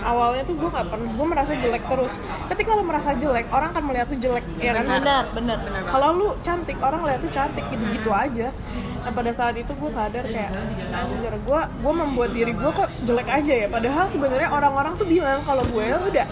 Awalnya 0.01 0.43
tuh 0.45 0.57
gue 0.57 0.69
nggak 0.69 0.89
pernah 0.89 1.09
gue 1.13 1.27
merasa 1.29 1.53
jelek 1.53 1.85
terus. 1.85 2.13
Ketika 2.49 2.69
lu 2.77 2.83
merasa 2.83 3.13
jelek 3.13 3.45
orang 3.53 3.71
kan 3.77 3.83
melihat 3.85 4.09
lu 4.09 4.17
jelek 4.17 4.45
ya 4.57 4.73
kan? 4.73 4.85
Bener 4.89 5.23
bener 5.37 5.57
bener 5.61 5.81
banget 5.85 5.93
kalau 5.93 6.09
lu 6.17 6.27
cantik 6.41 6.77
orang 6.81 7.01
lihat 7.05 7.21
tuh 7.21 7.31
cantik 7.31 7.65
gitu 7.69 7.85
gitu 7.93 8.09
aja. 8.09 8.49
Nah 9.01 9.11
pada 9.13 9.31
saat 9.33 9.53
itu 9.57 9.69
gue 9.69 9.91
sadar 9.93 10.25
kayak 10.25 10.51
anjir 10.93 11.33
gue 11.37 11.61
gue 11.61 11.93
membuat 11.93 12.31
diri 12.33 12.53
gue 12.57 12.71
kok 12.73 12.89
jelek 13.05 13.29
aja 13.29 13.53
ya. 13.65 13.67
Padahal 13.69 14.05
sebenarnya 14.09 14.49
orang-orang 14.49 14.93
tuh 14.97 15.05
bilang 15.05 15.45
kalau 15.45 15.61
gue 15.69 15.85
udah 16.09 16.25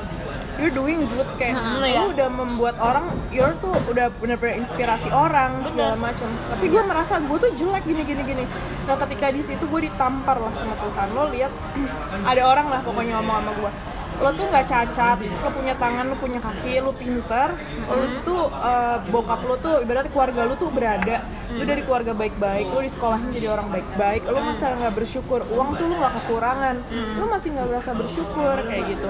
you're 0.60 0.76
doing 0.76 1.08
good 1.08 1.30
kayak 1.40 1.56
lu 1.56 2.12
udah 2.12 2.30
membuat 2.30 2.76
orang 2.84 3.08
you're 3.32 3.56
tuh 3.64 3.72
udah 3.88 4.12
bener-bener 4.20 4.60
inspirasi 4.60 5.08
orang 5.10 5.64
segala 5.72 5.96
macam. 5.96 6.28
Tapi 6.28 6.66
gue 6.68 6.82
merasa 6.84 7.18
gue 7.24 7.38
tuh 7.40 7.52
jelek 7.56 7.84
gini 7.88 8.04
gini 8.04 8.22
gini. 8.28 8.44
Nah 8.86 8.96
ketika 9.08 9.32
di 9.32 9.42
situ 9.42 9.64
gue 9.66 9.82
ditampar 9.88 10.38
lah 10.38 10.52
sama 10.54 10.76
Tuhan. 10.78 11.08
Lo 11.16 11.24
lihat 11.32 11.52
ada 12.32 12.42
orang 12.44 12.68
lah 12.68 12.80
pokoknya 12.84 13.18
ngomong 13.24 13.36
sama 13.40 13.52
gue 13.56 13.72
lo 14.20 14.30
tuh 14.32 14.46
nggak 14.46 14.66
cacat 14.66 15.18
lo 15.18 15.50
punya 15.50 15.74
tangan 15.74 16.06
lo 16.06 16.16
punya 16.16 16.40
kaki 16.40 16.80
lo 16.80 16.92
pinter 16.92 17.56
lo 17.88 17.96
tuh 18.22 18.42
eh, 18.52 18.98
bokap 19.08 19.42
lo 19.42 19.56
tuh 19.56 19.80
ibaratnya 19.80 20.12
keluarga 20.12 20.42
lo 20.44 20.54
tuh 20.54 20.70
berada. 20.70 21.24
Lo 21.50 21.64
dari 21.64 21.82
keluarga 21.82 22.12
baik-baik 22.12 22.68
lo 22.68 22.80
di 22.80 22.92
sekolahin 22.92 23.32
jadi 23.32 23.48
orang 23.50 23.68
baik-baik 23.70 24.22
lo 24.26 24.40
masa 24.40 24.76
nggak 24.76 24.94
bersyukur 24.94 25.42
uang 25.50 25.70
tuh 25.74 25.86
lo 25.86 25.96
nggak 25.98 26.14
kekurangan. 26.20 26.76
Lo 27.16 27.26
masih 27.26 27.50
nggak 27.52 27.68
berasa 27.68 27.92
bersyukur 27.94 28.56
kayak 28.62 28.84
gitu. 28.88 29.10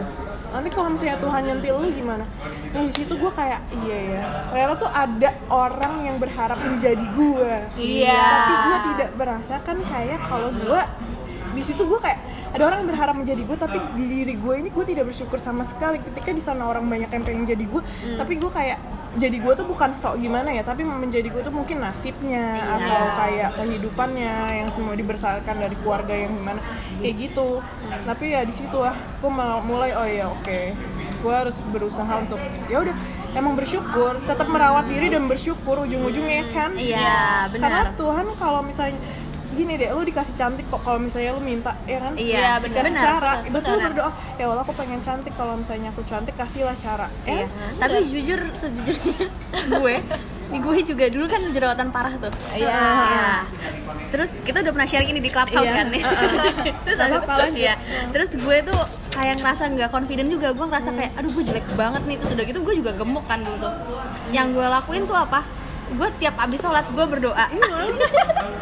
Nanti 0.50 0.70
kalau 0.70 0.90
misalnya 0.90 1.18
Tuhan 1.18 1.42
nyentil 1.46 1.76
lu 1.78 1.90
gimana? 1.90 2.26
Nah 2.70 2.82
di 2.82 2.94
situ 2.94 3.14
gue 3.14 3.32
kayak 3.32 3.60
iya 3.82 3.98
ya 4.14 4.24
ternyata 4.50 4.74
tuh 4.78 4.90
ada 4.90 5.30
orang 5.48 5.94
yang 6.06 6.18
berharap 6.18 6.58
menjadi 6.58 7.06
gue 7.14 7.52
Iya. 7.78 8.18
tapi 8.18 8.54
gue 8.58 8.78
tidak 8.94 9.10
merasakan 9.14 9.78
kayak 9.86 10.20
kalau 10.26 10.50
gue 10.50 10.82
di 11.54 11.64
situ 11.66 11.82
gue 11.86 12.00
kayak 12.02 12.20
ada 12.54 12.64
orang 12.70 12.86
yang 12.86 12.90
berharap 12.94 13.16
menjadi 13.18 13.42
gue 13.46 13.58
tapi 13.58 13.78
di 13.98 14.06
diri 14.10 14.34
gue 14.38 14.54
ini 14.60 14.70
gue 14.70 14.86
tidak 14.86 15.10
bersyukur 15.10 15.38
sama 15.42 15.66
sekali. 15.66 16.02
Ketika 16.02 16.30
di 16.34 16.44
sana 16.44 16.70
orang 16.70 16.86
banyak 16.86 17.10
yang 17.10 17.24
pengen 17.26 17.46
jadi 17.50 17.66
gue 17.66 17.82
tapi 18.18 18.38
gue 18.38 18.52
kayak 18.52 18.80
jadi 19.18 19.42
gue 19.42 19.54
tuh 19.58 19.66
bukan 19.66 19.98
sok 19.98 20.22
gimana 20.22 20.54
ya 20.54 20.62
tapi 20.62 20.86
menjadi 20.86 21.34
gue 21.34 21.42
tuh 21.42 21.50
mungkin 21.50 21.82
nasibnya 21.82 22.54
atau 22.62 23.02
kayak 23.18 23.58
kehidupannya 23.58 24.62
yang 24.62 24.70
semua 24.70 24.94
dibesarkan 24.94 25.56
dari 25.58 25.74
keluarga 25.82 26.14
yang 26.14 26.38
gimana 26.38 26.62
kayak 27.02 27.16
gitu. 27.18 27.62
Tapi 28.06 28.26
ya 28.38 28.46
di 28.46 28.54
situ 28.54 28.78
lah 28.78 28.94
gue 28.94 29.32
mulai 29.66 29.98
oh 29.98 30.06
ya 30.06 30.26
oke 30.30 30.60
gue 31.20 31.34
harus 31.36 31.58
berusaha 31.74 32.08
untuk 32.22 32.40
ya 32.72 32.80
udah 32.80 32.96
emang 33.36 33.54
bersyukur 33.54 34.18
tetap 34.24 34.48
merawat 34.48 34.88
diri 34.88 35.12
dan 35.12 35.28
bersyukur 35.28 35.84
ujung-ujungnya 35.84 36.48
kan? 36.54 36.78
Iya 36.80 37.50
karena 37.52 37.92
benar. 37.92 37.98
Tuhan 38.00 38.26
kalau 38.40 38.62
misalnya 38.64 38.98
gini 39.60 39.74
deh, 39.76 39.90
lu 39.90 40.02
dikasih 40.02 40.32
cantik 40.34 40.64
kok 40.66 40.80
kalau 40.80 40.96
misalnya 40.98 41.36
lu 41.36 41.42
minta, 41.42 41.76
ya 41.84 42.00
kan? 42.00 42.14
Iya, 42.16 42.58
Dikasih 42.58 42.72
benar. 42.88 43.04
cara, 43.04 43.32
Benar, 43.36 43.52
betul 43.52 43.74
benar. 43.74 43.86
berdoa. 43.86 44.10
Ya 44.34 44.44
Allah 44.46 44.64
aku 44.64 44.74
pengen 44.74 45.00
cantik 45.00 45.34
kalau 45.34 45.54
misalnya 45.54 45.90
aku 45.90 46.02
cantik 46.02 46.34
kasihlah 46.34 46.76
cara. 46.76 47.08
Iya. 47.24 47.44
Ya, 47.44 47.48
Tapi 47.78 47.96
jujur 48.06 48.40
sejujurnya 48.54 49.28
gue, 49.76 49.96
di 50.50 50.58
gue 50.58 50.78
juga 50.82 51.06
dulu 51.08 51.26
kan 51.26 51.42
jerawatan 51.50 51.88
parah 51.90 52.16
tuh. 52.16 52.32
Iya. 52.50 52.72
Iya. 52.72 53.30
Terus 54.10 54.30
kita 54.42 54.58
udah 54.60 54.72
pernah 54.72 54.88
sharing 54.88 55.10
ini 55.10 55.20
di 55.20 55.30
clubhouse 55.30 55.66
Iya. 55.66 55.76
kan 55.76 55.88
nih. 55.90 56.04
Terus 56.88 56.98
ada 56.98 57.16
apa-apa, 57.18 57.34
lanjut. 57.46 57.60
Iya. 57.60 57.76
Terus 58.10 58.30
gue 58.34 58.58
tuh 58.64 58.80
kayak 59.12 59.36
ngerasa 59.38 59.64
nggak 59.70 59.90
confident 59.90 60.30
juga. 60.30 60.48
Gue 60.50 60.66
ngerasa 60.66 60.90
kayak 60.90 61.12
aduh 61.14 61.30
gue 61.30 61.44
jelek 61.46 61.66
banget 61.76 62.02
nih. 62.06 62.16
Terus 62.18 62.32
udah 62.34 62.46
gitu 62.48 62.60
gue 62.62 62.76
juga 62.80 62.92
gemuk 62.94 63.26
kan 63.26 63.44
dulu 63.44 63.58
tuh. 63.60 63.74
Yang 64.30 64.48
gue 64.56 64.66
lakuin 64.68 65.04
tuh 65.04 65.18
apa? 65.20 65.42
Gue 65.92 66.10
tiap 66.18 66.36
abis 66.38 66.60
sholat 66.60 66.86
gue 66.88 67.06
berdoa. 67.08 67.46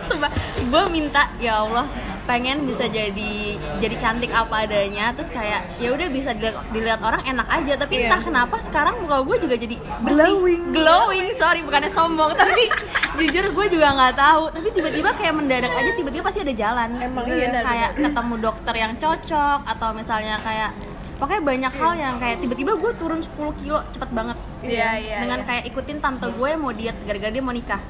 Sumpah, 0.07 0.31
gue 0.71 0.83
minta 0.87 1.27
ya 1.37 1.61
Allah 1.61 1.87
pengen 2.23 2.67
bisa 2.67 2.83
jadi 2.85 3.55
jadi 3.79 3.95
cantik 3.95 4.27
apa 4.29 4.63
adanya. 4.63 5.11
Terus 5.11 5.27
kayak 5.27 5.79
ya 5.79 5.91
udah 5.91 6.07
bisa 6.07 6.31
dilihat, 6.31 6.55
dilihat 6.69 6.99
orang 6.99 7.23
enak 7.23 7.47
aja. 7.47 7.73
Tapi 7.77 7.93
Iya. 7.93 8.03
entah 8.05 8.21
kenapa 8.21 8.55
sekarang 8.59 8.99
muka 8.99 9.23
gue 9.23 9.37
juga 9.39 9.55
jadi 9.55 9.75
bersih. 10.01 10.15
Glowing. 10.27 10.61
glowing 10.71 11.27
sorry 11.35 11.59
bukannya 11.61 11.87
sombong. 11.89 12.31
Tapi 12.33 12.63
jujur 13.19 13.45
gue 13.49 13.65
juga 13.69 13.87
nggak 13.91 14.15
tahu. 14.15 14.43
Tapi 14.51 14.67
tiba-tiba 14.71 15.09
kayak 15.13 15.33
mendadak 15.33 15.71
aja 15.71 15.91
tiba-tiba 15.93 16.23
pasti 16.23 16.39
ada 16.41 16.53
jalan. 16.53 16.89
Emang 16.97 17.25
Iya, 17.27 17.47
iya. 17.49 17.61
kayak 17.63 17.89
ketemu 17.97 18.33
dokter 18.37 18.75
yang 18.75 18.93
cocok 18.97 19.59
atau 19.65 19.89
misalnya 19.91 20.35
kayak 20.39 20.71
pokoknya 21.17 21.41
banyak 21.41 21.73
hal 21.73 21.91
yang 21.95 22.15
kayak 22.19 22.37
tiba-tiba 22.37 22.77
gue 22.77 22.91
turun 22.93 23.17
10 23.17 23.33
kilo 23.57 23.79
cepet 23.89 24.09
banget 24.13 24.37
Iya, 24.65 24.89
iya, 24.97 25.17
dengan 25.21 25.39
iya. 25.41 25.47
kayak 25.47 25.63
ikutin 25.69 25.97
tante 26.01 26.27
gue 26.33 26.47
yang 26.49 26.61
mau 26.61 26.73
diet 26.73 26.97
gara-gara 27.05 27.29
dia 27.29 27.43
mau 27.43 27.53
nikah 27.53 27.81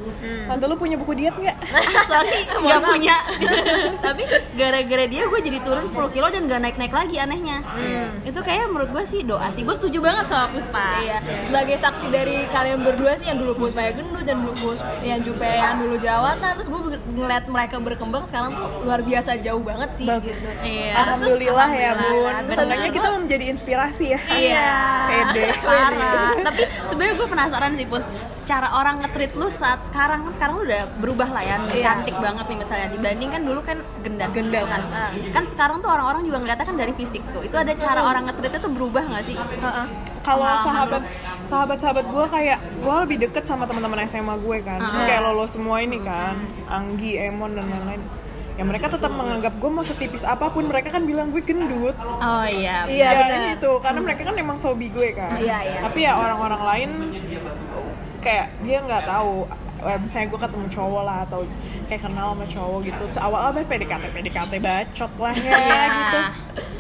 Tante 0.48 0.66
lu 0.68 0.76
punya 0.76 1.00
buku 1.00 1.14
diet 1.16 1.36
nggak? 1.36 1.58
sorry 2.12 2.44
nggak 2.68 2.82
punya 2.84 3.16
tapi 4.06 4.24
gara-gara 4.56 5.06
dia 5.08 5.24
gue 5.28 5.40
jadi 5.40 5.60
turun 5.64 5.88
10 5.88 5.96
kilo 6.12 6.28
dan 6.28 6.42
gak 6.48 6.62
naik-naik 6.64 6.94
lagi 6.94 7.16
anehnya 7.20 7.64
itu 8.28 8.40
kayak 8.44 8.68
menurut 8.68 8.90
gue 8.92 9.04
sih 9.08 9.24
doa 9.24 9.48
sih 9.56 9.64
gue 9.64 9.76
setuju 9.76 10.04
banget 10.04 10.28
sama 10.28 10.52
Puspa 10.52 10.88
Iya. 10.98 11.18
Sebagai 11.44 11.78
saksi 11.78 12.08
dari 12.10 12.48
kalian 12.50 12.82
berdua 12.84 13.16
sih 13.16 13.30
yang 13.30 13.40
dulu 13.40 13.66
Puspa 13.66 13.88
yang 13.88 13.96
gendut 14.02 14.24
dan 14.26 14.44
dulu 14.44 14.54
Pus 14.58 14.80
yang 15.04 15.20
Jupe 15.22 15.46
yang 15.46 15.80
dulu 15.80 15.96
jerawatan 16.00 16.52
terus 16.58 16.68
gue 16.68 16.82
ngeliat 17.14 17.44
mereka 17.48 17.76
berkembang 17.80 18.24
sekarang 18.28 18.52
tuh 18.58 18.68
luar 18.84 19.02
biasa 19.04 19.38
jauh 19.42 19.62
banget 19.62 19.90
sih 19.96 20.06
Bagus. 20.08 20.34
gitu. 20.36 20.50
Iya, 20.64 20.94
Alhamdulillah 20.98 21.68
terus 21.70 21.82
ya 21.82 21.90
alhamdulillah. 21.94 22.36
bun. 22.42 22.56
Seenggaknya 22.58 22.90
kita 22.92 23.08
menjadi 23.18 23.46
inspirasi 23.54 24.06
ya. 24.14 24.22
Iya. 24.28 24.70
Pede. 25.08 25.46
Parah. 25.62 26.32
Tapi 26.42 26.57
sebenarnya 26.90 27.16
gue 27.20 27.28
penasaran 27.30 27.72
sih, 27.78 27.86
Pus. 27.86 28.06
Cara 28.48 28.72
orang 28.80 29.04
nge-treat 29.04 29.36
lu 29.36 29.52
saat 29.52 29.84
sekarang 29.84 30.24
kan 30.24 30.32
sekarang 30.32 30.54
lu 30.60 30.64
udah 30.64 30.88
berubah 31.04 31.28
lah 31.28 31.44
ya, 31.44 31.56
cantik 31.68 32.16
banget 32.16 32.48
nih 32.48 32.58
misalnya 32.64 32.88
dibanding 32.96 33.30
kan 33.36 33.42
dulu 33.44 33.60
kan 33.60 33.78
gendat. 34.02 34.30
Gendat. 34.32 34.66
Kan, 34.72 34.84
kan 35.36 35.44
sekarang 35.52 35.78
tuh 35.84 35.92
orang-orang 35.92 36.24
juga 36.24 36.38
ngeliatnya 36.40 36.66
kan 36.66 36.78
dari 36.80 36.94
fisik 36.96 37.22
tuh. 37.36 37.44
Itu 37.44 37.60
ada 37.60 37.76
cara 37.76 38.08
orang 38.08 38.32
nge-treatnya 38.32 38.62
tuh 38.64 38.72
berubah 38.72 39.04
nggak 39.04 39.24
sih? 39.28 39.36
Kalau 40.24 40.48
Pengalaman 40.48 40.64
sahabat 40.64 41.02
sahabat-sahabat 41.48 42.06
gue 42.12 42.26
kayak 42.28 42.60
gue 42.84 42.96
lebih 43.08 43.18
deket 43.28 43.44
sama 43.48 43.64
teman-teman 43.68 44.04
SMA 44.08 44.36
gue 44.40 44.58
kan. 44.64 44.80
Terus 44.84 45.04
kayak 45.08 45.22
lo, 45.24 45.32
lo 45.36 45.46
semua 45.48 45.80
ini 45.84 46.00
kan, 46.04 46.36
Anggi, 46.68 47.20
Emon 47.20 47.56
dan 47.56 47.68
lain-lain. 47.68 48.04
Ya 48.58 48.64
mereka 48.64 48.90
tetap 48.90 49.10
menganggap 49.10 49.54
gue 49.54 49.70
mau 49.70 49.82
setipis 49.82 50.26
apa 50.26 50.50
pun 50.50 50.66
mereka 50.66 50.90
kan 50.90 51.06
bilang 51.06 51.30
gue 51.30 51.40
gendut. 51.40 51.94
Oh 51.94 52.44
iya. 52.44 52.84
Iya, 52.84 53.08
ya 53.08 53.20
benar. 53.22 53.54
itu 53.54 53.72
karena 53.80 54.00
mereka 54.02 54.22
kan 54.24 54.36
emang 54.36 54.58
sobi 54.58 54.90
gue 54.90 55.14
kan 55.14 55.38
Iya, 55.38 55.58
iya. 55.64 55.80
tapi 55.80 56.00
ya 56.02 56.14
orang-orang 56.16 56.62
lain 56.64 56.90
kayak 58.18 58.50
dia 58.60 58.82
nggak 58.82 59.06
tahu 59.06 59.46
eh, 59.80 59.98
misalnya 60.00 60.28
gue 60.28 60.40
ketemu 60.42 60.68
cowok 60.68 61.02
lah 61.02 61.18
atau 61.24 61.40
kayak 61.86 62.02
kenal 62.02 62.34
sama 62.34 62.46
cowok 62.46 62.80
gitu 62.84 63.02
Terus 63.06 63.20
awal-awal 63.20 63.62
PDKT 63.62 64.04
PDKT 64.12 64.52
bacot 64.58 65.12
lah 65.16 65.36
ya 65.38 65.54
Iya. 65.54 65.82
gitu 65.88 66.20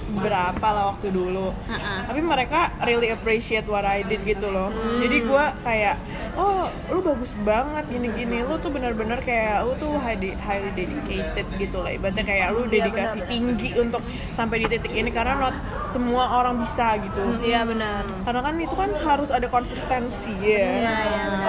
berapa 0.07 0.67
lah 0.72 0.96
waktu 0.96 1.12
dulu. 1.12 1.51
Heeh. 1.67 2.00
tapi 2.07 2.22
mereka 2.24 2.72
really 2.88 3.12
appreciate 3.12 3.67
what 3.67 3.84
I 3.84 4.01
did 4.07 4.24
gitu 4.24 4.48
loh. 4.48 4.72
Jadi 5.03 5.27
gue 5.27 5.46
kayak 5.62 5.96
oh 6.39 6.72
lu 6.89 7.03
bagus 7.03 7.36
banget 7.43 7.86
gini-gini. 7.91 8.41
Lu 8.48 8.55
tuh 8.57 8.72
bener-bener 8.72 9.19
kayak 9.19 9.67
lu 9.67 9.75
tuh 9.75 10.00
highly, 10.00 10.34
dedicated 10.74 11.46
gitu 11.60 11.84
lah. 11.84 11.91
Ibaratnya 11.93 12.24
kayak 12.24 12.48
lu 12.55 12.65
dedikasi 12.72 13.19
tinggi 13.27 13.75
untuk 13.77 14.01
sampai 14.34 14.63
di 14.63 14.67
titik 14.72 14.93
ini 14.96 15.12
karena 15.12 15.36
not 15.38 15.55
semua 15.91 16.39
orang 16.39 16.63
bisa 16.63 16.98
gitu. 17.03 17.22
Iya 17.43 17.67
benar. 17.67 18.03
karena 18.24 18.41
kan 18.43 18.55
itu 18.60 18.75
kan 18.75 18.89
harus 19.03 19.29
ada 19.31 19.48
konsistensi 19.51 20.34
ya. 20.41 20.88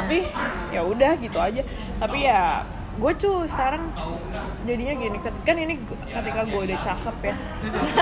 Tapi 0.03 0.27
ya 0.75 0.83
udah 0.83 1.13
gitu 1.23 1.39
aja. 1.39 1.63
Tapi 1.99 2.19
ya 2.27 2.67
gue 2.99 3.13
tuh 3.15 3.47
sekarang 3.47 3.95
jadinya 4.67 4.95
gini 4.99 5.19
kan 5.23 5.55
ini 5.55 5.79
ketika 5.87 6.43
gue 6.45 6.61
udah 6.67 6.79
cakep 6.83 7.17
ya. 7.23 7.35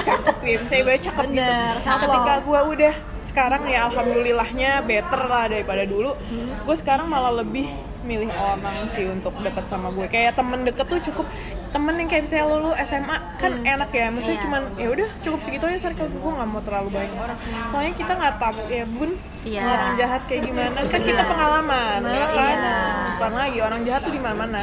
Cakep 0.01 0.37
ya 0.41 0.57
saya 0.67 0.81
gue 0.83 0.97
cakep 0.99 1.25
Bener, 1.29 1.73
gitu 1.77 1.85
cakep. 1.85 2.01
ketika 2.09 2.35
gue 2.41 2.61
udah 2.73 2.95
sekarang 3.21 3.63
ya 3.69 3.81
alhamdulillahnya 3.93 4.71
better 4.89 5.23
lah 5.29 5.45
daripada 5.53 5.85
dulu 5.85 6.17
gue 6.65 6.77
sekarang 6.81 7.13
malah 7.13 7.45
lebih 7.45 7.69
milih 8.07 8.31
orang 8.31 8.87
sih 8.89 9.05
untuk 9.05 9.35
deket 9.43 9.67
sama 9.67 9.91
gue. 9.91 10.07
Kayak 10.07 10.39
temen 10.39 10.63
deket 10.63 10.87
tuh 10.87 11.01
cukup 11.03 11.27
temen 11.69 11.95
yang 11.97 12.07
kayak 12.07 12.23
misalnya 12.25 12.47
lo, 12.47 12.57
lu 12.63 12.73
SMA 12.79 13.17
kan 13.37 13.53
enak 13.61 13.91
ya. 13.91 14.07
Maksudnya 14.09 14.39
Iya. 14.39 14.45
cuman 14.47 14.63
ya 14.79 14.89
udah 14.89 15.09
cukup 15.21 15.41
segitu 15.43 15.65
aja 15.67 15.79
circle 15.83 16.09
gue 16.09 16.33
nggak 16.33 16.49
mau 16.49 16.63
terlalu 16.63 16.89
banyak 16.95 17.19
orang. 17.19 17.39
Soalnya 17.69 17.93
kita 17.93 18.13
nggak 18.15 18.35
tahu 18.39 18.59
ya 18.71 18.85
bun 18.87 19.11
Iya. 19.43 19.61
orang 19.63 19.93
jahat 19.95 20.23
kayak 20.25 20.43
gimana. 20.45 20.79
Kan 20.87 21.01
kita 21.03 21.23
pengalaman 21.23 21.99
ya 22.01 22.15
Nah, 22.15 22.29
kan? 22.31 22.57
iya. 22.57 22.77
bukan 23.13 23.33
lagi 23.35 23.59
orang 23.61 23.81
jahat 23.83 24.01
tuh 24.03 24.13
di 24.13 24.21
mana 24.21 24.37
mana 24.37 24.63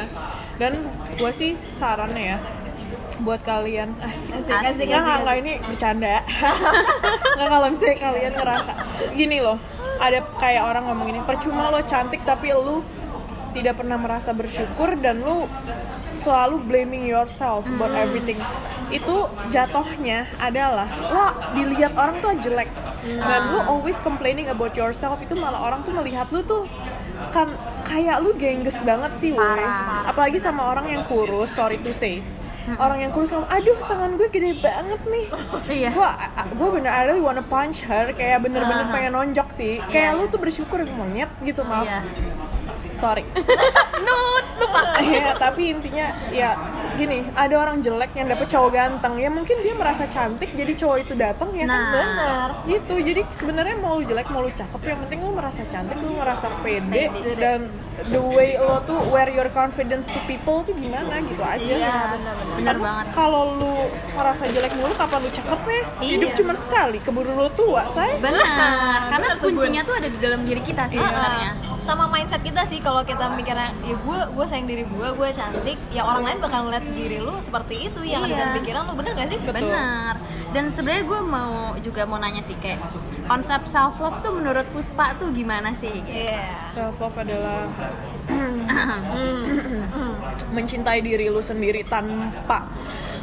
dan 0.54 0.72
gue 1.14 1.30
sih 1.30 1.52
sarannya 1.76 2.24
ya 2.24 2.38
buat 3.14 3.42
kalian 3.42 3.94
asik 4.02 4.42
Asik, 4.42 4.54
asik, 4.54 4.70
asik, 4.74 4.86
nggak, 4.90 5.18
nggak, 5.22 5.36
ini 5.38 5.52
bercanda. 5.62 6.18
Nggak 7.36 7.48
kalau 7.48 7.66
misalnya 7.70 7.96
kalian 8.00 8.32
ngerasa 8.34 8.72
gini 9.12 9.38
loh 9.38 9.58
ada 9.96 10.18
kayak 10.36 10.62
orang 10.62 10.82
ngomong 10.86 11.08
ini 11.10 11.20
percuma 11.22 11.70
lo 11.70 11.78
cantik 11.82 12.22
tapi 12.22 12.50
lu 12.50 12.82
tidak 13.54 13.78
pernah 13.78 13.96
merasa 13.96 14.34
bersyukur 14.34 14.98
dan 14.98 15.22
lu 15.22 15.46
selalu 16.18 16.60
blaming 16.66 17.06
yourself 17.06 17.62
about 17.64 17.94
everything. 17.94 18.36
Itu 18.90 19.30
jatuhnya 19.48 20.26
adalah 20.36 20.90
lo 21.08 21.26
dilihat 21.54 21.94
orang 21.94 22.18
tuh 22.18 22.34
jelek. 22.42 22.68
Dan 23.04 23.40
lu 23.52 23.60
always 23.64 23.96
complaining 24.00 24.50
about 24.50 24.74
yourself 24.74 25.20
itu 25.22 25.36
malah 25.38 25.60
orang 25.60 25.86
tuh 25.86 25.92
melihat 25.94 26.26
lu 26.32 26.42
tuh 26.42 26.66
kan 27.30 27.46
kayak 27.86 28.18
lu 28.24 28.34
gengges 28.34 28.80
banget 28.82 29.12
sih 29.16 29.30
woy. 29.30 29.62
Apalagi 30.08 30.42
sama 30.42 30.66
orang 30.66 30.90
yang 30.90 31.02
kurus 31.06 31.54
sorry 31.54 31.78
to 31.80 31.94
say. 31.94 32.20
Orang 32.80 32.96
yang 32.96 33.12
kurus 33.12 33.28
ngomong 33.28 33.44
aduh 33.52 33.76
tangan 33.84 34.16
gue 34.16 34.28
gede 34.32 34.56
banget 34.64 35.00
nih. 35.04 35.26
Iya. 35.84 35.90
gue 35.92 36.10
gue 36.56 36.68
bener 36.80 36.92
I 36.92 37.02
really 37.04 37.20
wanna 37.20 37.44
punch 37.44 37.84
her 37.84 38.08
kayak 38.16 38.40
bener-bener 38.40 38.88
pengen 38.88 39.12
nonjok 39.12 39.52
sih. 39.52 39.84
Kayak 39.92 40.16
Iya, 40.16 40.18
lu 40.20 40.24
tuh 40.32 40.40
bersyukur 40.40 40.80
monyet 40.96 41.28
gitu 41.44 41.60
maaf. 41.60 41.84
Iya. 41.84 42.00
Sorry 43.04 43.24
Nut, 44.00 44.46
lupa. 44.56 44.80
ya 44.98 45.32
tapi 45.34 45.62
intinya 45.70 46.06
ya 46.30 46.56
gini 46.94 47.24
ada 47.34 47.54
orang 47.58 47.80
jelek 47.80 48.12
yang 48.12 48.26
dapet 48.26 48.46
cowok 48.46 48.70
ganteng 48.70 49.14
ya 49.16 49.28
mungkin 49.28 49.56
dia 49.58 49.72
merasa 49.72 50.04
cantik 50.06 50.52
jadi 50.52 50.72
cowok 50.74 50.96
itu 51.00 51.14
datang 51.14 51.52
ya 51.52 51.64
kan 51.64 51.72
Nah. 51.74 51.92
Bener. 51.94 52.48
gitu 52.66 52.94
jadi 53.02 53.22
sebenarnya 53.30 53.76
mau 53.76 53.96
lu 53.96 54.04
jelek 54.04 54.28
mau 54.28 54.40
lu 54.40 54.50
cakep 54.50 54.80
yang 54.82 54.98
penting 55.02 55.18
lu 55.20 55.32
merasa 55.32 55.62
cantik 55.66 55.96
lu 55.98 56.14
ngerasa 56.14 56.46
pede 56.60 57.02
Pede. 57.06 57.32
dan 57.34 57.60
the 58.06 58.20
way 58.20 58.56
lo 58.56 58.80
tuh 58.82 59.00
wear 59.08 59.28
your 59.28 59.48
confidence 59.50 60.04
to 60.06 60.18
people 60.24 60.62
tuh 60.62 60.72
gimana 60.74 61.18
gitu 61.20 61.40
aja 61.40 61.64
Iya 61.66 61.94
benar 62.12 62.34
benar. 62.54 62.74
Banget. 62.78 63.06
kalau 63.12 63.42
lu 63.54 63.74
ngerasa 64.14 64.44
jelek 64.48 64.72
mulu 64.74 64.94
kapan 64.94 65.18
lu 65.18 65.30
cakepnya 65.30 65.80
hidup 66.00 66.30
Iya. 66.30 66.36
cuma 66.36 66.54
sekali 66.54 66.98
keburu 67.00 67.32
lu 67.32 67.48
tua 67.52 67.84
say 67.90 68.16
Benar. 68.16 68.44
Karena 69.08 69.28
Bener 69.28 69.36
tuh, 69.36 69.48
Bun. 69.48 69.58
kuncinya 69.58 69.82
tuh 69.82 69.94
ada 69.94 70.08
di 70.08 70.18
dalam 70.18 70.40
diri 70.42 70.60
kita 70.60 70.86
sih 70.86 70.96
sebenarnya. 70.96 71.50
Sama 71.84 72.08
mindset 72.08 72.40
kita 72.40 72.64
sih 72.64 72.80
kalau 72.80 73.00
kita 73.02 73.28
mikirnya 73.30 73.68
ya 73.82 73.94
gue 73.94 74.18
gue 74.30 74.44
sayang 74.44 74.64
diri 74.64 74.82
gue 74.82 75.08
gue 75.10 75.28
cantik 75.30 75.76
ya 75.88 76.00
orang 76.02 76.24
lain 76.24 76.38
bakal 76.40 76.64
ngeliat 76.64 76.84
diri 76.90 77.18
lu 77.18 77.36
seperti 77.38 77.86
itu 77.86 78.00
yang 78.02 78.24
ada 78.24 78.26
Iya. 78.26 78.38
dalam 78.38 78.52
pikiran 78.56 78.82
lu 78.82 78.92
bener 78.94 79.12
gak 79.14 79.28
sih 79.28 79.38
Betul. 79.38 79.54
Benar. 79.62 80.14
Dan 80.50 80.64
sebenarnya 80.70 81.04
gue 81.04 81.20
mau 81.20 81.52
juga 81.78 82.02
mau 82.02 82.16
nanya 82.16 82.40
sih 82.40 82.56
kayak 82.56 82.80
konsep 83.24 83.60
self 83.66 83.98
love 83.98 84.16
tuh 84.20 84.32
menurut 84.32 84.64
Puspa 84.66 85.12
tuh 85.14 85.28
gimana 85.30 85.70
sih? 85.72 85.92
Iya. 86.00 86.70
self 86.70 86.96
love 86.96 87.16
adalah 87.16 87.68
Hmm. 88.24 88.64
Mencintai 90.56 90.98
diri 90.98 91.28
lu 91.28 91.40
sendiri 91.40 91.84
tanpa 91.84 92.64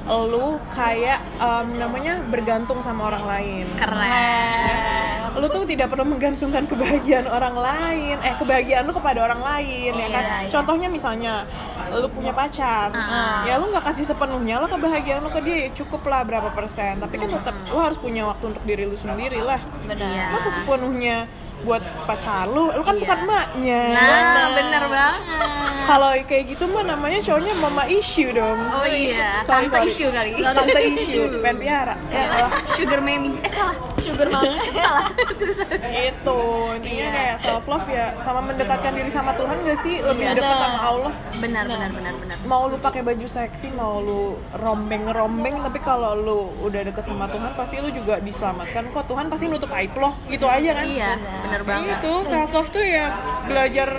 lu 0.08 0.62
kayak 0.70 1.18
em, 1.36 1.68
namanya 1.74 2.22
bergantung 2.24 2.78
sama 2.80 3.10
orang 3.10 3.24
lain 3.24 3.66
Keren. 3.76 5.21
Lu 5.34 5.48
tuh 5.48 5.64
tidak 5.64 5.88
perlu 5.88 6.04
menggantungkan 6.06 6.64
kebahagiaan 6.66 7.24
orang 7.26 7.56
lain 7.56 8.18
eh 8.20 8.36
kebahagiaan 8.36 8.84
lu 8.84 8.92
kepada 8.92 9.24
orang 9.24 9.40
lain 9.40 9.94
ya 9.94 10.08
kan 10.10 10.24
Iya, 10.24 10.36
iya. 10.38 10.50
contohnya 10.50 10.88
misalnya 10.88 11.34
lu 11.90 12.08
punya 12.08 12.32
pacar 12.32 12.92
Ah. 12.92 13.44
ya 13.44 13.56
lu 13.56 13.68
nggak 13.68 13.86
kasih 13.86 14.06
sepenuhnya 14.06 14.58
lo 14.58 14.68
kebahagiaan 14.68 15.20
lu 15.20 15.30
ke 15.30 15.40
dia 15.40 15.58
ya 15.58 15.70
cukup 15.74 16.04
lah 16.06 16.22
berapa 16.22 16.50
persen 16.50 16.98
tapi 16.98 17.16
kan 17.18 17.30
tetap 17.30 17.56
lu 17.66 17.80
harus 17.80 17.96
punya 17.96 18.24
waktu 18.26 18.44
untuk 18.50 18.64
diri 18.64 18.84
lu 18.84 18.96
sendiri 18.96 19.40
lah 19.40 19.60
benar 19.82 20.04
Iya. 20.04 20.26
masa 20.32 20.50
sepenuhnya 20.52 21.18
buat 21.62 21.80
pacar 22.04 22.48
lu 22.48 22.68
lu 22.70 22.82
kan 22.82 22.94
Iya. 22.94 23.02
bukan 23.02 23.20
maknya 23.24 23.82
Nah, 23.94 24.48
bener 24.52 24.84
banget. 24.86 25.50
kalau 25.84 26.10
kayak 26.22 26.44
gitu 26.50 26.64
mah 26.66 26.84
namanya 26.84 27.20
cowoknya 27.22 27.54
mama 27.56 27.84
issue 27.88 28.32
dong 28.32 28.60
Oh 28.72 28.84
iya, 28.84 29.44
Sorry, 29.44 29.68
tante 29.68 29.78
sorry. 29.78 29.90
issue 29.90 30.10
kali. 30.10 30.30
tante 30.42 30.80
issue 30.90 31.26
pengen 31.38 31.58
piara 31.58 31.96
ya 32.08 32.22
Allah. 32.30 32.52
Sugar 32.74 33.00
mami. 33.00 33.38
Eh 33.40 33.52
salah. 33.52 33.76
Sugar 34.04 34.28
mami. 34.28 34.50
Eh, 34.52 34.74
salah. 34.74 35.06
Terus 35.32 35.58
itu 36.04 36.40
intinya 36.74 36.98
Iya. 37.02 37.10
kayak 37.12 37.36
self 37.40 37.66
love 37.66 37.88
ya 37.88 38.06
sama 38.20 38.40
mendekatkan 38.42 38.92
diri 38.92 39.10
sama 39.10 39.32
Tuhan 39.34 39.58
gak 39.62 39.80
sih 39.80 39.96
lebih 40.00 40.24
Iya. 40.24 40.34
dekat 40.36 40.58
sama 40.58 40.80
Allah 40.82 41.14
benar 41.38 41.66
benar 41.66 41.90
benar 41.92 42.14
benar. 42.16 42.36
mau 42.44 42.64
lu 42.66 42.78
pakai 42.78 43.02
baju 43.02 43.28
seksi 43.28 43.68
mau 43.72 44.00
lu 44.00 44.22
rombeng 44.54 45.06
rombeng 45.08 45.56
tapi 45.60 45.80
kalau 45.80 46.12
lu 46.16 46.40
udah 46.62 46.82
deket 46.84 47.04
sama 47.04 47.26
Tuhan 47.28 47.52
pasti 47.54 47.76
lu 47.78 47.90
juga 47.90 48.18
diselamatkan 48.20 48.84
kok 48.90 49.06
Tuhan 49.06 49.26
pasti 49.28 49.46
nutup 49.48 49.72
aib 49.72 49.94
lo 49.96 50.14
gitu 50.28 50.46
aja 50.46 50.72
kan 50.74 50.86
Iya, 50.86 51.10
benar 51.42 51.62
banget. 51.64 51.98
itu 51.98 52.12
self 52.26 52.50
love 52.52 52.70
tuh 52.70 52.84
ya 52.84 53.06
belajar 53.46 53.90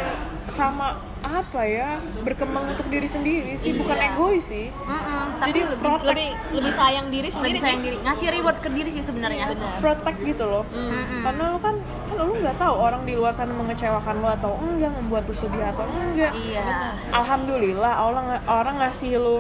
sama 0.49 0.99
apa 1.23 1.61
ya 1.63 1.97
berkembang 2.19 2.67
untuk 2.69 2.87
diri 2.87 3.07
sendiri 3.07 3.55
sih 3.55 3.73
bukan 3.73 3.95
Iya. 3.95 4.09
egois 4.09 4.43
sih 4.45 4.67
Mm-mm, 4.69 5.25
tapi 5.37 5.49
Jadi 5.49 5.61
lebih 5.65 5.79
protect. 5.81 6.09
lebih 6.09 6.29
lebih 6.53 6.73
sayang 6.73 7.07
diri 7.09 7.29
sendiri 7.29 7.49
lebih 7.49 7.63
sayang 7.63 7.79
sih 7.79 7.87
diri, 7.87 7.97
ngasih 8.01 8.27
reward 8.33 8.59
ke 8.59 8.69
diri 8.69 8.91
sih 8.91 9.01
sebenarnya. 9.01 9.45
Benar. 9.49 9.79
protect 9.79 10.19
gitu 10.21 10.45
loh 10.45 10.65
Mm-mm. 10.69 11.23
karena 11.23 11.43
lu 11.49 11.59
kan 11.59 11.75
kan 12.05 12.17
lu 12.21 12.35
nggak 12.37 12.57
tahu 12.57 12.75
orang 12.77 13.03
di 13.03 13.15
luar 13.15 13.33
sana 13.33 13.53
mengecewakan 13.53 14.15
lu 14.17 14.29
atau 14.29 14.51
enggak 14.59 14.91
membuat 14.93 15.23
lu 15.25 15.35
sedih 15.35 15.63
atau 15.65 15.85
enggak 15.87 16.33
Iya. 16.35 16.65
alhamdulillah 17.13 17.93
nga- 18.27 18.45
orang 18.45 18.77
ngasih 18.79 19.13
lu 19.17 19.37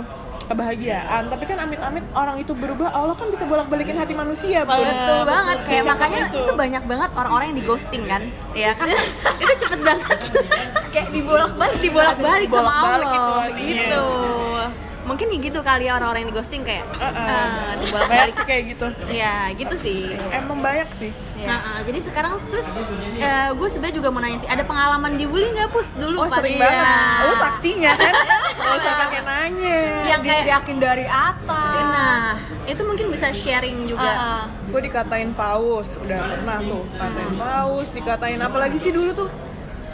kebahagiaan 0.52 1.22
tapi 1.32 1.44
kan 1.48 1.58
amit-amit 1.64 2.04
orang 2.12 2.36
itu 2.36 2.52
berubah 2.52 2.92
Allah 2.92 3.16
kan 3.16 3.32
bisa 3.32 3.44
bolak-balikin 3.48 3.96
hati 3.96 4.12
manusia 4.12 4.68
Bun. 4.68 4.78
Betul 4.78 5.20
banget, 5.24 5.58
kayak 5.64 5.82
Secepat 5.82 5.96
makanya 5.96 6.18
itu. 6.28 6.38
itu. 6.44 6.52
banyak 6.52 6.82
banget 6.84 7.10
orang-orang 7.16 7.46
yang 7.50 7.58
di 7.58 7.64
ghosting 7.64 8.04
kan, 8.04 8.22
ya 8.52 8.70
kan? 8.76 8.88
itu 9.42 9.54
cepet 9.58 9.80
banget, 9.80 10.18
kayak 10.92 11.08
dibolak-balik 11.10 11.78
dibolak-balik 11.80 12.48
sama 12.52 12.72
Allah, 12.72 13.48
gitu. 13.56 14.04
Mungkin 15.02 15.26
kayak 15.28 15.42
gitu 15.42 15.60
kali 15.60 15.84
ya 15.84 15.96
orang-orang 15.96 16.22
yang 16.22 16.30
di 16.30 16.36
ghosting 16.36 16.62
kayak, 16.62 16.86
eh, 16.94 17.10
banyak 17.10 17.76
dibolak-balik. 17.82 18.32
sih 18.32 18.46
kayak 18.46 18.64
gitu. 18.70 18.86
Ya 19.10 19.34
gitu 19.52 19.74
sih. 19.74 19.98
emang 20.30 20.58
banyak 20.58 20.88
sih. 20.96 21.10
Nah, 21.42 21.58
eh, 21.58 21.80
jadi 21.84 21.98
sekarang 22.02 22.38
terus 22.48 22.66
gue 23.52 23.68
sebenarnya 23.68 23.96
juga 23.96 24.08
mau 24.08 24.20
nanya 24.20 24.38
sih, 24.38 24.46
ada 24.46 24.62
pengalaman 24.62 25.16
dibully 25.16 25.50
nggak 25.50 25.68
pus 25.68 25.90
dulu? 25.92 26.16
Oh 26.16 26.26
pas 26.26 26.38
sering 26.38 26.54
Iya. 26.54 26.62
banget. 26.62 27.18
Lu 27.20 27.34
saksinya 27.36 27.92
kan? 27.92 28.14
Nggak 28.62 28.74
usah 28.78 28.92
pakai 28.96 29.20
nanya. 29.22 29.80
Yang 30.06 30.22
kayak 30.22 30.44
yakin 30.48 30.76
dari 30.78 31.06
atas. 31.06 32.22
Nah, 32.22 32.36
itu 32.62 32.82
mungkin 32.82 33.06
bisa 33.10 33.26
sharing 33.32 33.78
juga. 33.84 34.06
Ah. 34.06 34.44
gue 34.64 34.80
dikatain 34.82 35.34
paus 35.34 36.00
udah 36.00 36.16
pernah 36.32 36.58
tuh 36.58 36.82
katain 36.94 37.32
paus 37.36 37.88
dikatain 37.92 38.40
apa 38.40 38.56
lagi 38.56 38.80
sih 38.80 38.88
dulu 38.88 39.12
tuh 39.12 39.28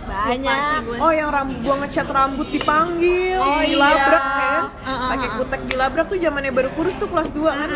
banyak 0.09 0.57
gue. 0.83 0.97
Oh 0.99 1.11
yang 1.11 1.29
rambut 1.29 1.57
gua 1.59 1.75
ngecat 1.79 2.09
rambut 2.09 2.49
dipanggil, 2.49 3.39
Oh, 3.39 3.61
dilabrak 3.61 4.25
iya. 4.25 4.35
kan? 4.35 4.63
Uh, 4.79 4.91
uh, 4.91 5.09
Pakai 5.09 5.29
uh. 5.29 5.35
kutek 5.37 5.61
dilabrak 5.67 6.07
tuh 6.07 6.17
zamannya 6.17 6.51
baru 6.51 6.71
kurus 6.73 6.95
tuh 6.95 7.07
kelas 7.07 7.29
2 7.31 7.45
kan? 7.45 7.69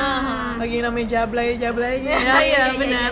Lagi 0.57 0.77
namanya 0.79 1.07
jablay 1.13 1.55
jablay 1.55 2.03
Ya, 2.03 2.17
iya 2.17 2.39
iya, 2.43 2.65
benar. 2.75 3.11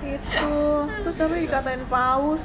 Itu. 0.00 0.54
Terus 1.00 1.16
apa 1.18 1.34
dikatain 1.36 1.82
paus? 1.86 2.42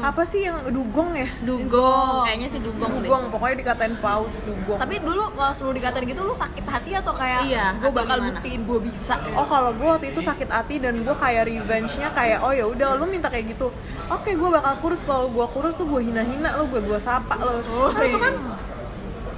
Apa 0.00 0.22
sih 0.22 0.44
yang 0.44 0.68
dugong 0.68 1.14
ya? 1.14 1.28
Dugong, 1.40 2.22
kayaknya 2.24 2.48
sih 2.48 2.60
dugong 2.60 2.92
deh. 2.96 3.06
Dugong, 3.06 3.22
pokoknya 3.28 3.56
dikatain 3.58 3.94
paus 3.98 4.30
dugong. 4.40 4.76
tapi 4.76 4.98
dulu 4.98 5.32
kalau 5.32 5.52
selalu 5.52 5.72
dikatain 5.78 6.04
gitu 6.04 6.20
lu 6.20 6.32
sakit 6.32 6.64
hati 6.64 6.90
atau 6.92 7.12
kayak 7.12 7.40
Iya, 7.44 7.64
gue 7.74 7.84
atau 7.84 7.92
bakal 7.92 8.16
gimana? 8.16 8.28
buktiin 8.36 8.60
gue 8.62 8.78
bisa 8.82 9.14
Oh 9.32 9.46
kalau 9.46 9.70
gue 9.72 9.86
waktu 9.86 10.06
itu 10.10 10.20
sakit 10.20 10.48
hati 10.48 10.74
dan 10.78 11.00
gue 11.00 11.16
kayak 11.16 11.42
revenge-nya 11.44 12.08
kayak 12.10 12.38
oh 12.40 12.50
ya 12.50 12.64
udah 12.64 12.94
lu 12.94 13.06
minta 13.06 13.26
kayak 13.26 13.50
gitu, 13.50 13.70
oke 14.06 14.30
gue 14.30 14.48
bakal 14.50 14.74
kurus 14.78 15.00
kalau 15.02 15.26
gue 15.26 15.43
kurus 15.46 15.74
tuh 15.74 15.84
gue 15.84 16.00
hina-hina 16.02 16.54
lo, 16.54 16.64
gue 16.66 16.80
gue 16.80 16.98
sapa 16.98 17.34
lo. 17.36 17.60
Oh, 17.60 17.88
Nah, 17.88 18.00
itu 18.00 18.12
iya. 18.12 18.22
kan 18.22 18.34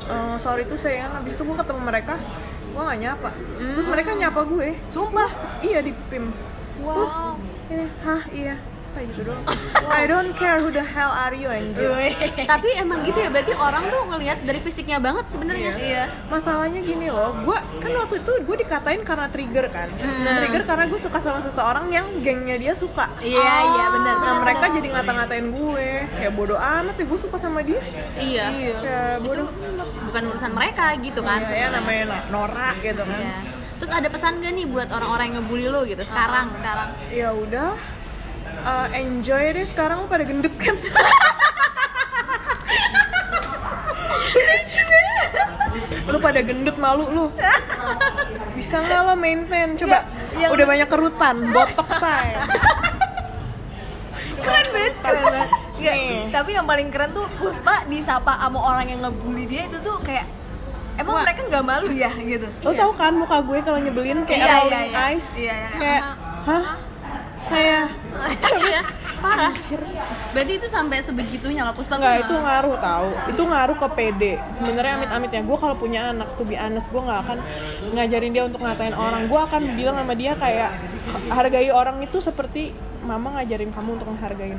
eh, 0.07 0.37
sorry 0.39 0.63
tuh 0.65 0.77
sayang, 0.77 1.11
habis 1.13 1.33
itu 1.33 1.43
gue 1.43 1.57
ketemu 1.57 1.81
mereka 1.83 2.15
gue 2.69 2.83
gak 2.85 3.01
nyapa 3.01 3.31
terus 3.57 3.87
mereka 3.87 4.11
nyapa 4.13 4.41
gue 4.45 4.69
Sumpah. 4.87 5.31
iya 5.61 5.81
di 5.81 5.97
pim 6.07 6.29
terus 6.77 7.09
Wow. 7.09 7.41
ini 7.67 7.89
hah 7.99 8.23
iya 8.29 8.57
kayak 8.97 9.09
gitu 9.13 9.33
I 9.87 10.03
don't 10.05 10.33
care 10.33 10.57
who 10.57 10.71
the 10.71 10.81
hell 10.83 11.09
are 11.11 11.31
you 11.31 11.47
anjir 11.47 11.93
Tapi 12.43 12.69
emang 12.75 13.05
gitu 13.05 13.19
ya, 13.19 13.29
berarti 13.29 13.53
orang 13.53 13.85
tuh 13.87 14.03
ngelihat 14.07 14.39
dari 14.41 14.59
fisiknya 14.59 14.97
banget 14.99 15.29
sebenarnya. 15.29 15.73
Iya. 15.77 16.05
masalahnya 16.27 16.81
gini 16.81 17.07
loh 17.07 17.37
gue 17.39 17.55
kan 17.77 17.91
waktu 17.95 18.15
itu 18.19 18.33
gue 18.41 18.57
dikatain 18.59 19.03
karena 19.03 19.29
trigger 19.29 19.67
kan 19.69 19.89
trigger 20.41 20.63
karena 20.65 20.85
gue 20.87 20.97
suka 20.99 21.19
sama 21.19 21.41
seseorang 21.41 21.87
yang 21.89 22.07
gengnya 22.21 22.57
dia 22.57 22.73
suka 22.73 23.13
Iya, 23.21 23.37
iya 23.69 23.85
benar. 23.91 24.15
nah 24.17 24.35
mereka 24.41 24.65
benar. 24.65 24.77
jadi 24.77 24.89
ngata-ngatain 24.91 25.47
gue 25.53 25.89
ya 26.19 26.31
bodoh 26.31 26.57
amat 26.57 26.95
ya 26.95 27.05
gue 27.05 27.21
suka 27.21 27.37
sama 27.37 27.61
dia 27.61 27.81
Iya. 28.17 28.47
ya 28.81 29.01
bodoh 29.19 29.49
Bukan 30.07 30.23
urusan 30.29 30.51
mereka 30.51 30.95
gitu 30.97 31.21
kan. 31.21 31.43
ya, 31.43 31.53
ya 31.59 31.69
namanya 31.69 32.03
na- 32.09 32.25
Nora 32.31 32.71
gitu 32.79 33.03
kan 33.03 33.19
Iya. 33.19 33.37
Terus 33.77 33.93
ada 33.93 34.09
pesan 34.09 34.41
gak 34.41 34.53
nih 34.53 34.65
buat 34.65 34.89
orang-orang 34.89 35.25
yang 35.29 35.37
ngebully 35.39 35.69
lo 35.69 35.85
gitu 35.85 36.01
sekarang, 36.01 36.49
sekarang? 36.55 36.97
ya 37.11 37.29
udah 37.29 37.77
uh, 38.67 38.87
enjoy 38.93 39.45
deh 39.53 39.63
sekarang 39.65 40.03
lu 40.03 40.09
pada 40.09 40.25
gendut 40.25 40.51
kan 40.57 40.75
lu 46.07 46.19
pada 46.19 46.41
gendut 46.41 46.77
malu 46.77 47.05
lu 47.09 47.25
bisa 48.53 48.79
nggak 48.79 49.01
lo 49.03 49.15
maintain 49.15 49.75
coba 49.77 50.03
Ya, 50.37 50.47
yang- 50.47 50.53
udah 50.53 50.67
banyak 50.67 50.85
kerutan 50.87 51.37
botok 51.49 51.89
say 51.97 52.37
Keren 54.37 54.67
banget. 54.69 55.49
Nih. 55.77 56.29
tapi 56.29 56.53
yang 56.53 56.65
paling 56.65 56.89
keren 56.89 57.11
tuh 57.11 57.25
Puspa 57.35 57.83
disapa 57.87 58.37
sama 58.37 58.61
orang 58.61 58.87
yang 58.87 59.01
ngebully 59.01 59.45
dia 59.45 59.65
itu 59.65 59.81
tuh 59.81 59.97
kayak 60.01 60.29
emang 60.95 61.17
Wah. 61.17 61.25
mereka 61.25 61.41
nggak 61.47 61.65
malu 61.65 61.89
ya 61.91 62.13
gitu. 62.15 62.47
lo 62.61 62.71
tau 62.71 62.93
kan 62.93 63.13
muka 63.13 63.41
gue 63.41 63.59
kalau 63.61 63.79
nyebelin 63.79 64.23
kayak 64.23 64.39
Iya, 64.39 64.53
rolling 64.55 64.77
iya, 64.79 64.85
iya. 64.87 65.07
eyes 65.09 65.27
Iya, 65.35 65.55
iya. 65.55 65.69
kayak 65.75 66.03
hah 66.45 66.65
kayak 67.47 67.87
Iya, 68.57 68.83
parah. 69.21 69.53
Berarti 70.33 70.53
itu 70.57 70.67
sampai 70.69 71.05
sebegitunya 71.05 71.63
lah 71.63 71.73
Puspa 71.77 72.01
Enggak, 72.01 72.27
itu 72.27 72.35
ngaruh 72.35 72.77
tahu. 72.81 73.09
Itu 73.33 73.43
ngaruh 73.45 73.77
ke 73.77 73.89
PD. 73.93 74.23
Sebenarnya 74.57 74.93
amit-amitnya 75.01 75.43
gue 75.45 75.59
kalau 75.61 75.77
punya 75.77 76.13
anak 76.13 76.29
tuh 76.41 76.45
be 76.49 76.57
honest, 76.57 76.89
gue 76.89 77.03
nggak 77.03 77.21
akan 77.29 77.39
ngajarin 77.93 78.33
dia 78.33 78.45
untuk 78.49 78.61
ngatain 78.65 78.97
orang. 78.97 79.29
Gue 79.29 79.41
akan 79.41 79.63
bilang 79.77 79.97
sama 80.01 80.15
dia 80.17 80.33
kayak 80.37 80.71
hargai 81.33 81.71
orang 81.71 82.03
itu 82.03 82.19
seperti 82.19 82.73
mama 83.05 83.39
ngajarin 83.39 83.71
kamu 83.71 84.01
untuk 84.01 84.09
menghargai 84.11 84.57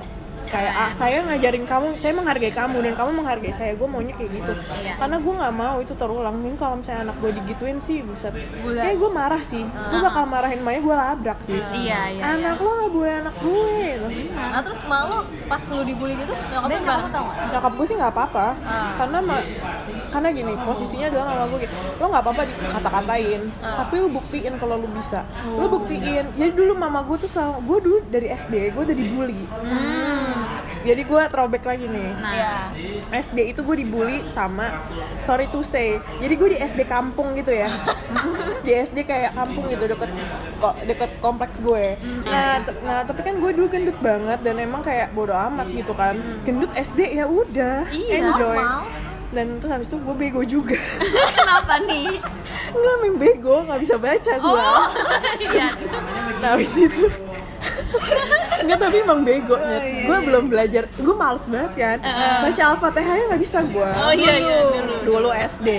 kayak 0.48 0.74
ah, 0.74 0.92
saya 0.92 1.18
ngajarin 1.22 1.64
kamu 1.64 1.86
saya 1.96 2.14
menghargai 2.14 2.52
kamu 2.52 2.78
dan 2.82 2.94
kamu 2.94 3.12
menghargai 3.16 3.54
saya 3.54 3.72
gue 3.74 3.86
maunya 3.86 4.14
kayak 4.14 4.32
gitu 4.34 4.52
Iya. 4.78 4.94
karena 4.96 5.18
gue 5.18 5.34
nggak 5.34 5.54
mau 5.54 5.76
itu 5.78 5.94
terulang 5.94 6.36
ini 6.40 6.56
kalau 6.56 6.76
misalnya 6.76 7.02
anak 7.06 7.18
gue 7.18 7.32
digituin 7.34 7.78
sih 7.82 8.00
bisa 8.02 8.32
Bulat. 8.32 8.82
kayak 8.82 8.98
gue 8.98 9.10
marah 9.12 9.42
sih 9.42 9.64
gue 9.64 10.00
bakal 10.00 10.24
marahin 10.26 10.60
Maya 10.60 10.80
gue 10.80 10.96
labrak 10.96 11.40
sih 11.42 11.60
Iya, 11.76 12.00
iya. 12.10 12.22
anak 12.34 12.58
lo 12.58 12.70
nggak 12.74 12.92
boleh 12.92 13.14
anak 13.18 13.36
gue 13.38 13.72
gitu. 13.90 14.08
Nah 14.34 14.62
terus 14.62 14.82
malu 14.84 15.18
pas 15.46 15.62
lu 15.66 15.82
dibully 15.82 16.14
gitu 16.16 16.34
nyokap 16.34 16.68
lu 16.68 16.78
gimana? 16.78 17.08
tau 17.08 17.26
gak? 17.28 17.46
nyokap 17.50 17.72
gue 17.74 17.86
sih 17.86 17.96
nggak 17.96 18.14
apa-apa 18.14 18.46
Ah. 18.60 18.92
karena 18.96 19.18
ma 19.22 19.38
karena 20.08 20.28
gini 20.30 20.54
posisinya 20.58 21.08
adalah 21.08 21.26
mama 21.28 21.44
gue 21.48 21.60
gitu 21.62 21.76
lo 21.94 22.06
nggak 22.06 22.24
apa-apa 22.24 22.42
dikata-katain 22.46 23.42
Ah. 23.58 23.76
tapi 23.80 23.96
lu 23.98 24.10
buktiin 24.10 24.54
kalau 24.56 24.76
lu 24.76 24.88
bisa 24.90 25.24
lu 25.50 25.62
Oh. 25.62 25.70
buktiin 25.70 26.26
jadi 26.34 26.52
dulu 26.52 26.74
mama 26.74 27.00
gue 27.02 27.18
tuh 27.18 27.28
selalu 27.28 27.56
gue 27.62 27.78
dulu 27.82 27.98
dari 28.08 28.28
SD 28.30 28.54
gue 28.70 28.84
udah 28.84 28.98
dibully 28.98 29.42
jadi 30.88 31.02
gue 31.04 31.22
throwback 31.28 31.64
lagi 31.64 31.86
nih. 31.86 32.10
Nah, 32.16 32.32
Iya. 32.32 32.54
SD 33.20 33.52
itu 33.52 33.62
gue 33.62 33.76
dibully 33.78 34.24
sama 34.26 34.72
sorry 35.20 35.48
to 35.48 35.60
say 35.60 35.88
jadi 36.18 36.34
gue 36.34 36.50
di 36.50 36.60
SD 36.60 36.84
kampung 36.84 37.36
gitu 37.36 37.52
ya. 37.52 37.68
Di 38.66 38.72
SD 38.78 39.04
kayak 39.04 39.32
kampung 39.34 39.68
gitu 39.68 39.84
deket 39.86 40.12
deket 40.84 41.12
kompleks 41.18 41.58
gue. 41.58 41.96
Nah 42.24 42.60
t- 42.62 42.80
nah 42.82 43.00
tapi 43.02 43.22
kan 43.22 43.36
gue 43.36 43.52
dulu 43.52 43.68
gendut 43.68 43.98
banget 43.98 44.40
dan 44.42 44.56
emang 44.58 44.80
kayak 44.80 45.12
bodo 45.12 45.32
amat 45.34 45.68
gitu 45.70 45.92
kan. 45.92 46.16
Gendut 46.42 46.72
SD 46.72 47.14
ya 47.14 47.26
udah 47.26 47.88
Iya, 47.88 48.14
enjoy. 48.24 48.58
normal. 48.58 48.84
dan 49.28 49.60
terus 49.60 49.72
habis 49.74 49.88
itu 49.90 50.00
gue 50.00 50.16
bego 50.16 50.42
juga. 50.42 50.80
Kenapa 51.36 51.84
nih? 51.84 52.16
nggak 52.68 52.96
main 52.98 53.16
bego 53.18 53.56
nggak 53.62 53.80
bisa 53.82 53.96
baca 53.98 54.34
gue 54.34 54.48
Oh, 54.58 54.88
iya. 55.46 55.68
nah 56.38 56.54
habis 56.54 56.72
itu 56.78 57.08
Enggak 58.64 58.78
tapi 58.82 58.98
emang 59.04 59.22
bego. 59.22 59.56
Nyet. 59.58 59.84
Gue 60.08 60.18
belum 60.26 60.44
belajar. 60.50 60.84
Gue 60.98 61.16
males 61.16 61.46
banget 61.46 61.72
kan. 61.78 61.98
Baca 62.48 62.64
Al-Fatihah 62.74 63.16
nggak 63.30 63.42
bisa 63.42 63.60
gue 63.66 63.90
Oh, 63.98 64.14
iya, 64.14 64.34
iya, 64.40 64.60
dulu. 64.72 64.94
Dulu 65.06 65.30
SD 65.34 65.70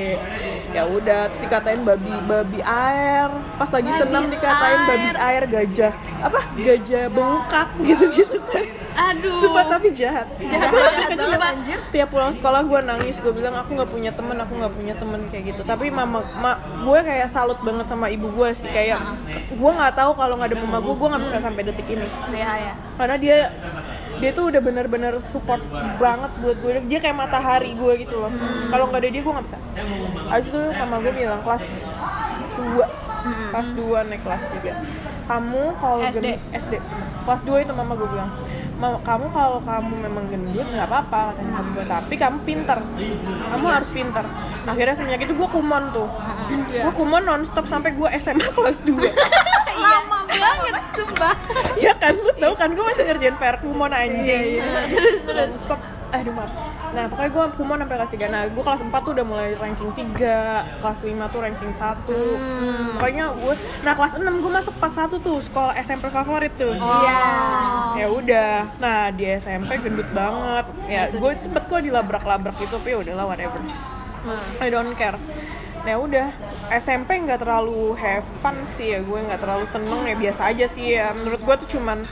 ya 0.69 0.85
udah 0.85 1.33
terus 1.33 1.41
dikatain 1.49 1.81
babi 1.81 2.13
babi 2.29 2.61
air. 2.61 3.33
Pas 3.57 3.71
lagi 3.73 3.91
senam 3.97 4.29
dikatain 4.29 4.81
babi 4.85 5.09
air. 5.17 5.43
gajah. 5.49 5.93
Apa? 6.21 6.41
Gajah 6.61 7.05
bengkak 7.09 7.69
gitu 7.83 8.05
gitu 8.13 8.37
Aduh. 8.99 9.39
Sumpah 9.39 9.65
tapi 9.71 9.95
jahat. 9.95 10.27
Jahat 10.43 10.71
banget, 10.75 10.91
waktu 10.91 11.15
kecil 11.15 11.39
anjir. 11.39 11.79
tiap 11.95 12.09
pulang 12.11 12.33
sekolah 12.35 12.67
gue 12.67 12.81
nangis 12.83 13.17
gue 13.23 13.31
bilang 13.31 13.55
aku 13.55 13.79
nggak 13.79 13.91
punya 13.95 14.11
temen 14.11 14.35
aku 14.35 14.53
nggak 14.59 14.75
punya 14.75 14.95
temen 14.99 15.21
kayak 15.31 15.45
gitu. 15.55 15.63
Tapi 15.63 15.87
mama 15.95 16.27
ma, 16.35 16.59
gue 16.83 16.99
kayak 17.07 17.31
salut 17.31 17.59
banget 17.63 17.87
sama 17.87 18.11
ibu 18.11 18.27
gue 18.35 18.49
sih 18.59 18.67
kayak 18.67 18.99
gue 19.55 19.71
nggak 19.71 19.95
tahu 19.95 20.19
kalau 20.19 20.35
nggak 20.35 20.51
ada 20.51 20.59
mama 20.59 20.79
gue 20.83 20.95
gue 20.99 21.09
nggak 21.15 21.23
bisa 21.23 21.37
sampai 21.39 21.63
detik 21.63 21.89
ini. 21.89 22.07
Iya 22.35 22.53
ya. 22.59 22.75
karena 22.99 23.15
dia 23.15 23.39
dia 24.19 24.31
tuh 24.35 24.51
udah 24.51 24.59
bener-bener 24.59 25.15
support 25.23 25.63
banget 26.03 26.35
buat 26.43 26.59
gue 26.59 26.83
dia 26.91 26.99
kayak 26.99 27.15
matahari 27.15 27.79
gue 27.79 27.93
gitu 28.03 28.19
loh. 28.19 28.33
Kalau 28.69 28.91
nggak 28.91 29.01
ada 29.07 29.11
dia 29.15 29.23
gue 29.23 29.33
nggak 29.33 29.47
bisa. 29.47 29.59
Abis 30.35 30.47
itu 30.51 30.61
mama 30.75 30.99
gue 30.99 31.13
bilang 31.15 31.41
kelas 31.47 31.65
2 32.59 33.08
kelas 33.51 33.69
2 33.71 34.09
naik 34.09 34.23
kelas 34.23 34.45
3 34.45 34.75
kamu 35.25 35.63
kalau 35.77 36.01
SD. 36.03 36.25
gen- 36.25 36.41
SD. 36.53 36.75
Kelas 37.23 37.41
2 37.43 37.61
itu 37.61 37.73
mama 37.73 37.93
gue 37.95 38.09
bilang 38.09 38.31
Mama, 38.75 39.03
kamu 39.03 39.27
kalau 39.29 39.59
kamu 39.61 39.91
memang 40.01 40.25
gendut 40.29 40.63
nggak 40.65 40.87
apa-apa 40.87 41.35
katanya 41.35 41.51
nyokap 41.51 41.67
gue 41.69 41.85
tapi 41.85 42.15
kamu 42.15 42.37
pinter. 42.43 42.79
Kamu 43.51 43.67
harus 43.67 43.91
pinter. 43.91 44.23
Akhirnya 44.65 44.95
semenjak 44.95 45.21
itu 45.21 45.35
gue 45.35 45.49
kumon 45.49 45.91
tuh. 45.91 46.07
Gue 46.71 46.93
kumon 46.95 47.21
nonstop 47.21 47.67
sampai 47.67 47.91
gue 47.91 48.09
SMA 48.17 48.47
kelas 48.49 48.79
2 48.81 48.95
Lama 49.79 50.19
banget, 50.29 50.75
sumpah. 50.95 51.35
Iya 51.75 51.95
kan, 51.95 52.15
lu 52.15 52.31
tau 52.33 52.55
kan 52.55 52.71
gue 52.71 52.85
masih 52.85 53.03
ngerjain 53.05 53.35
PR 53.35 53.59
kumon 53.59 53.91
anjing. 53.91 54.63
Bangsat. 55.25 55.81
Aduh 56.11 56.33
maaf 56.33 56.51
Nah 56.95 57.05
pokoknya 57.11 57.31
gue 57.35 57.45
kumon 57.59 57.79
sampai 57.85 57.97
kelas 58.01 58.13
3 58.17 58.35
Nah 58.35 58.43
gue 58.49 58.63
kelas 58.65 58.81
4 58.85 58.93
tuh 59.05 59.13
udah 59.17 59.27
mulai 59.27 59.49
ranking 59.57 59.91
3 59.93 60.81
Kelas 60.81 60.99
5 61.05 61.33
tuh 61.33 61.41
ranking 61.41 61.73
1 61.73 62.99
Pokoknya 62.99 63.25
gue 63.37 63.55
Nah 63.85 63.93
kelas 63.97 64.13
6 64.17 64.25
gue 64.25 64.53
masuk 64.53 64.75
41 64.81 65.19
tuh 65.21 65.39
Sekolah 65.45 65.75
SMP 65.79 66.11
favorit 66.13 66.53
tuh. 66.59 66.75
Iya. 66.75 67.23
Ya 67.97 68.07
udah. 68.11 68.53
Nah 68.79 69.11
di 69.15 69.25
SMP 69.39 69.79
gendut 69.81 70.09
banget. 70.13 70.67
Ya 70.91 71.09
gue 71.11 71.31
sempet 71.41 71.65
kok 71.67 71.81
dilabrak-labrak 71.81 72.57
gitu 72.59 72.77
Tapi 72.79 72.95
ya 72.95 72.99
udahlah 73.01 73.27
whatever. 73.29 73.61
I 74.61 74.69
don't 74.69 74.93
care. 74.99 75.17
Nah 75.87 75.97
udah. 75.99 76.29
SMP 76.69 77.17
nggak 77.25 77.41
terlalu 77.41 77.97
have 77.97 78.27
fun 78.45 78.61
sih 78.69 78.97
ya. 78.97 79.01
Gue 79.03 79.19
nggak 79.23 79.41
terlalu 79.41 79.65
seneng 79.71 80.05
ya. 80.05 80.15
Biasa 80.19 80.43
aja 80.53 80.67
sih 80.69 80.87
ya. 80.99 81.15
Menurut 81.17 81.41
gue 81.43 81.55
tuh 81.65 81.79
cuman 81.79 82.05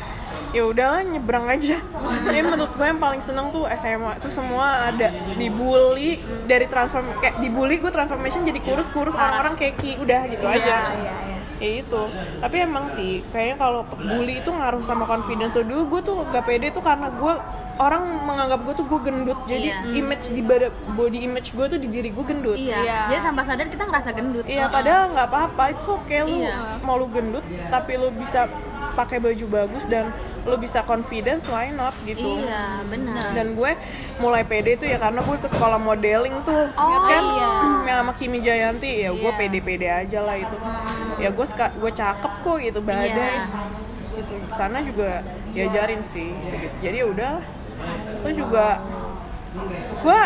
ya 0.56 0.62
udahlah 0.64 1.04
nyebrang 1.04 1.46
aja 1.46 1.76
Tapi 2.24 2.38
menurut 2.40 2.72
gue 2.72 2.86
yang 2.86 2.96
paling 2.96 3.20
seneng 3.20 3.46
tuh 3.50 3.68
SMA 3.70 4.16
itu 4.16 4.28
semua 4.30 4.88
ada 4.88 5.08
dibully 5.36 6.16
dari 6.44 6.64
transform 6.64 7.04
kayak 7.18 7.36
dibully 7.38 7.76
gue 7.76 7.90
transformation 7.90 8.40
jadi 8.42 8.56
kurus-kurus 8.58 9.12
orang-orang 9.14 9.52
keki 9.54 10.00
udah 10.00 10.20
gitu 10.26 10.46
aja 10.46 10.76
Iya, 10.88 11.12
iya. 11.20 11.36
ya 11.56 11.70
itu 11.78 12.02
tapi 12.38 12.56
emang 12.58 12.88
sih 12.90 13.20
kayaknya 13.30 13.56
kalau 13.58 13.80
bully 13.90 14.40
itu 14.40 14.50
ngaruh 14.50 14.80
sama 14.80 15.04
confidence 15.04 15.52
tuh 15.52 15.60
dulu 15.62 15.82
gue 15.90 16.00
tuh 16.02 16.16
gak 16.26 16.44
pede 16.44 16.68
tuh 16.70 16.80
karena 16.80 17.08
gue 17.10 17.34
orang 17.76 18.02
menganggap 18.22 18.60
gue 18.62 18.74
tuh 18.74 18.86
gue 18.86 19.00
gendut 19.02 19.36
jadi 19.44 19.68
Iya. 19.70 19.92
image 19.94 20.26
di 20.30 20.40
bada- 20.40 20.68
body 20.90 21.20
image 21.22 21.52
gue 21.52 21.66
tuh 21.66 21.76
di 21.76 21.86
diri 21.86 22.08
gue 22.08 22.24
gendut 22.24 22.56
Iya. 22.56 22.76
Iya. 22.78 22.98
Jadi 23.08 23.20
tanpa 23.22 23.42
sadar 23.42 23.66
kita 23.66 23.84
ngerasa 23.84 24.10
gendut. 24.10 24.44
Iya, 24.46 24.64
padahal 24.66 25.12
nggak 25.12 25.26
apa-apa, 25.26 25.62
itu 25.70 25.84
oke 25.90 26.16
lu 26.22 26.36
Iya. 26.40 26.56
mau 26.80 26.96
lu 26.96 27.06
gendut, 27.06 27.44
tapi 27.68 27.92
lu 27.94 28.08
bisa 28.10 28.48
pakai 28.94 29.18
baju 29.18 29.44
bagus 29.46 29.84
dan 29.86 30.08
lu 30.46 30.54
bisa 30.56 30.86
confidence, 30.86 31.42
why 31.50 31.68
not 31.68 31.90
gitu. 32.06 32.38
Iya, 32.40 32.86
benar. 32.86 33.34
Dan 33.34 33.58
gue 33.58 33.74
mulai 34.22 34.46
pede 34.46 34.78
tuh 34.78 34.86
ya 34.86 34.96
karena 34.96 35.18
gue 35.18 35.36
ke 35.36 35.48
sekolah 35.50 35.74
modeling 35.76 36.38
tuh, 36.46 36.70
Oh, 36.72 36.86
ya 36.86 36.98
kan? 37.02 37.22
iya. 37.34 37.50
Yang 37.82 37.98
sama 37.98 38.12
Kimi 38.14 38.38
Jayanti, 38.38 38.90
ya 39.02 39.10
gue 39.10 39.26
Iya. 39.26 39.34
pede-pede 39.36 39.88
aja 39.90 40.18
lah 40.22 40.36
itu. 40.38 40.56
Ya 41.18 41.28
gue 41.34 41.46
gue 41.50 41.90
cakep 41.92 42.32
kok 42.40 42.56
gitu 42.62 42.78
badai. 42.78 43.10
Iya. 43.10 43.50
Gitu. 44.14 44.34
Sana 44.54 44.80
juga 44.80 45.20
diajarin 45.50 46.06
sih. 46.06 46.30
Gitu. 46.30 46.66
Jadi 46.80 46.96
ya 47.02 47.06
udah, 47.10 47.32
lu 48.22 48.30
juga 48.32 48.80
gue 49.96 50.20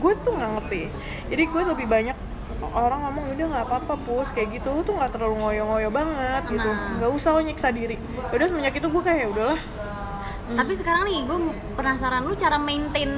gue 0.00 0.12
tuh 0.20 0.32
nggak 0.36 0.50
ngerti 0.56 0.82
jadi 1.28 1.42
gue 1.44 1.62
lebih 1.68 1.86
banyak 1.86 2.16
orang 2.64 3.00
ngomong 3.02 3.24
udah 3.30 3.46
nggak 3.48 3.66
apa-apa 3.66 3.94
pus 4.00 4.28
kayak 4.30 4.48
gitu 4.54 4.70
lu 4.70 4.80
tuh 4.80 4.94
nggak 4.94 5.10
terlalu 5.10 5.36
ngoyo-ngoyo 5.38 5.90
banget 5.90 6.42
gitu 6.48 6.64
Nah. 6.64 6.96
nggak 6.96 7.10
usah 7.12 7.30
lo 7.30 7.40
nyiksa 7.40 7.68
diri 7.70 7.96
udah 8.26 8.46
semenjak 8.46 8.74
itu 8.74 8.86
gue 8.86 9.02
kayak 9.02 9.20
"Ya 9.20 9.28
udahlah 9.28 9.60
Tapi 10.44 10.72
sekarang 10.72 11.02
nih 11.04 11.24
gue 11.24 11.38
penasaran 11.72 12.20
lu 12.22 12.34
cara 12.34 12.56
maintain 12.58 13.08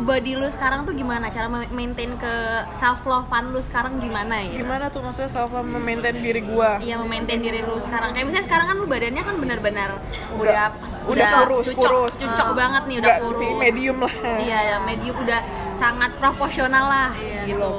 body 0.00 0.34
lu 0.34 0.48
sekarang 0.48 0.82
tuh 0.82 0.94
gimana 0.94 1.28
cara 1.28 1.46
ma- 1.46 1.68
maintain 1.68 2.14
ke 2.16 2.34
self 2.72 3.02
lovean 3.04 3.50
lu 3.50 3.58
sekarang 3.58 3.98
gimana 3.98 4.34
ya 4.40 4.50
gimana 4.56 4.86
tuh 4.86 4.98
maksudnya 4.98 5.30
self 5.30 5.50
love 5.50 5.62
memaintain 5.64 6.16
diri 6.16 6.42
gua 6.42 6.78
Iya 6.78 6.98
memaintain 6.98 7.38
diri 7.38 7.62
lu 7.62 7.78
sekarang. 7.78 8.10
Kayak 8.10 8.26
misalnya 8.26 8.46
sekarang 8.46 8.66
kan 8.66 8.76
lu 8.76 8.86
badannya 8.86 9.22
kan 9.22 9.36
benar-benar 9.36 9.90
udah 10.34 10.74
udah 11.06 11.28
kurus, 11.38 11.66
cucok, 11.68 11.78
kurus. 11.78 12.12
cucok 12.18 12.48
Ah. 12.48 12.54
banget 12.56 12.82
nih 12.84 12.96
udah 12.98 13.14
kurus. 13.20 13.38
sih, 13.38 13.50
medium 13.54 13.96
lah. 14.00 14.14
Iya, 14.40 14.58
medium 14.80 15.16
udah 15.16 15.40
sangat 15.72 16.10
proporsional 16.16 16.84
lah 16.84 17.10
gitu. 17.44 17.70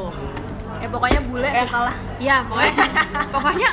Ya 0.84 0.88
pokoknya 0.92 1.20
bule 1.24 1.48
suka 1.48 1.80
lah. 1.88 1.96
Iya, 2.20 2.38
pokoknya. 2.44 2.86
Pokoknya 3.34 3.70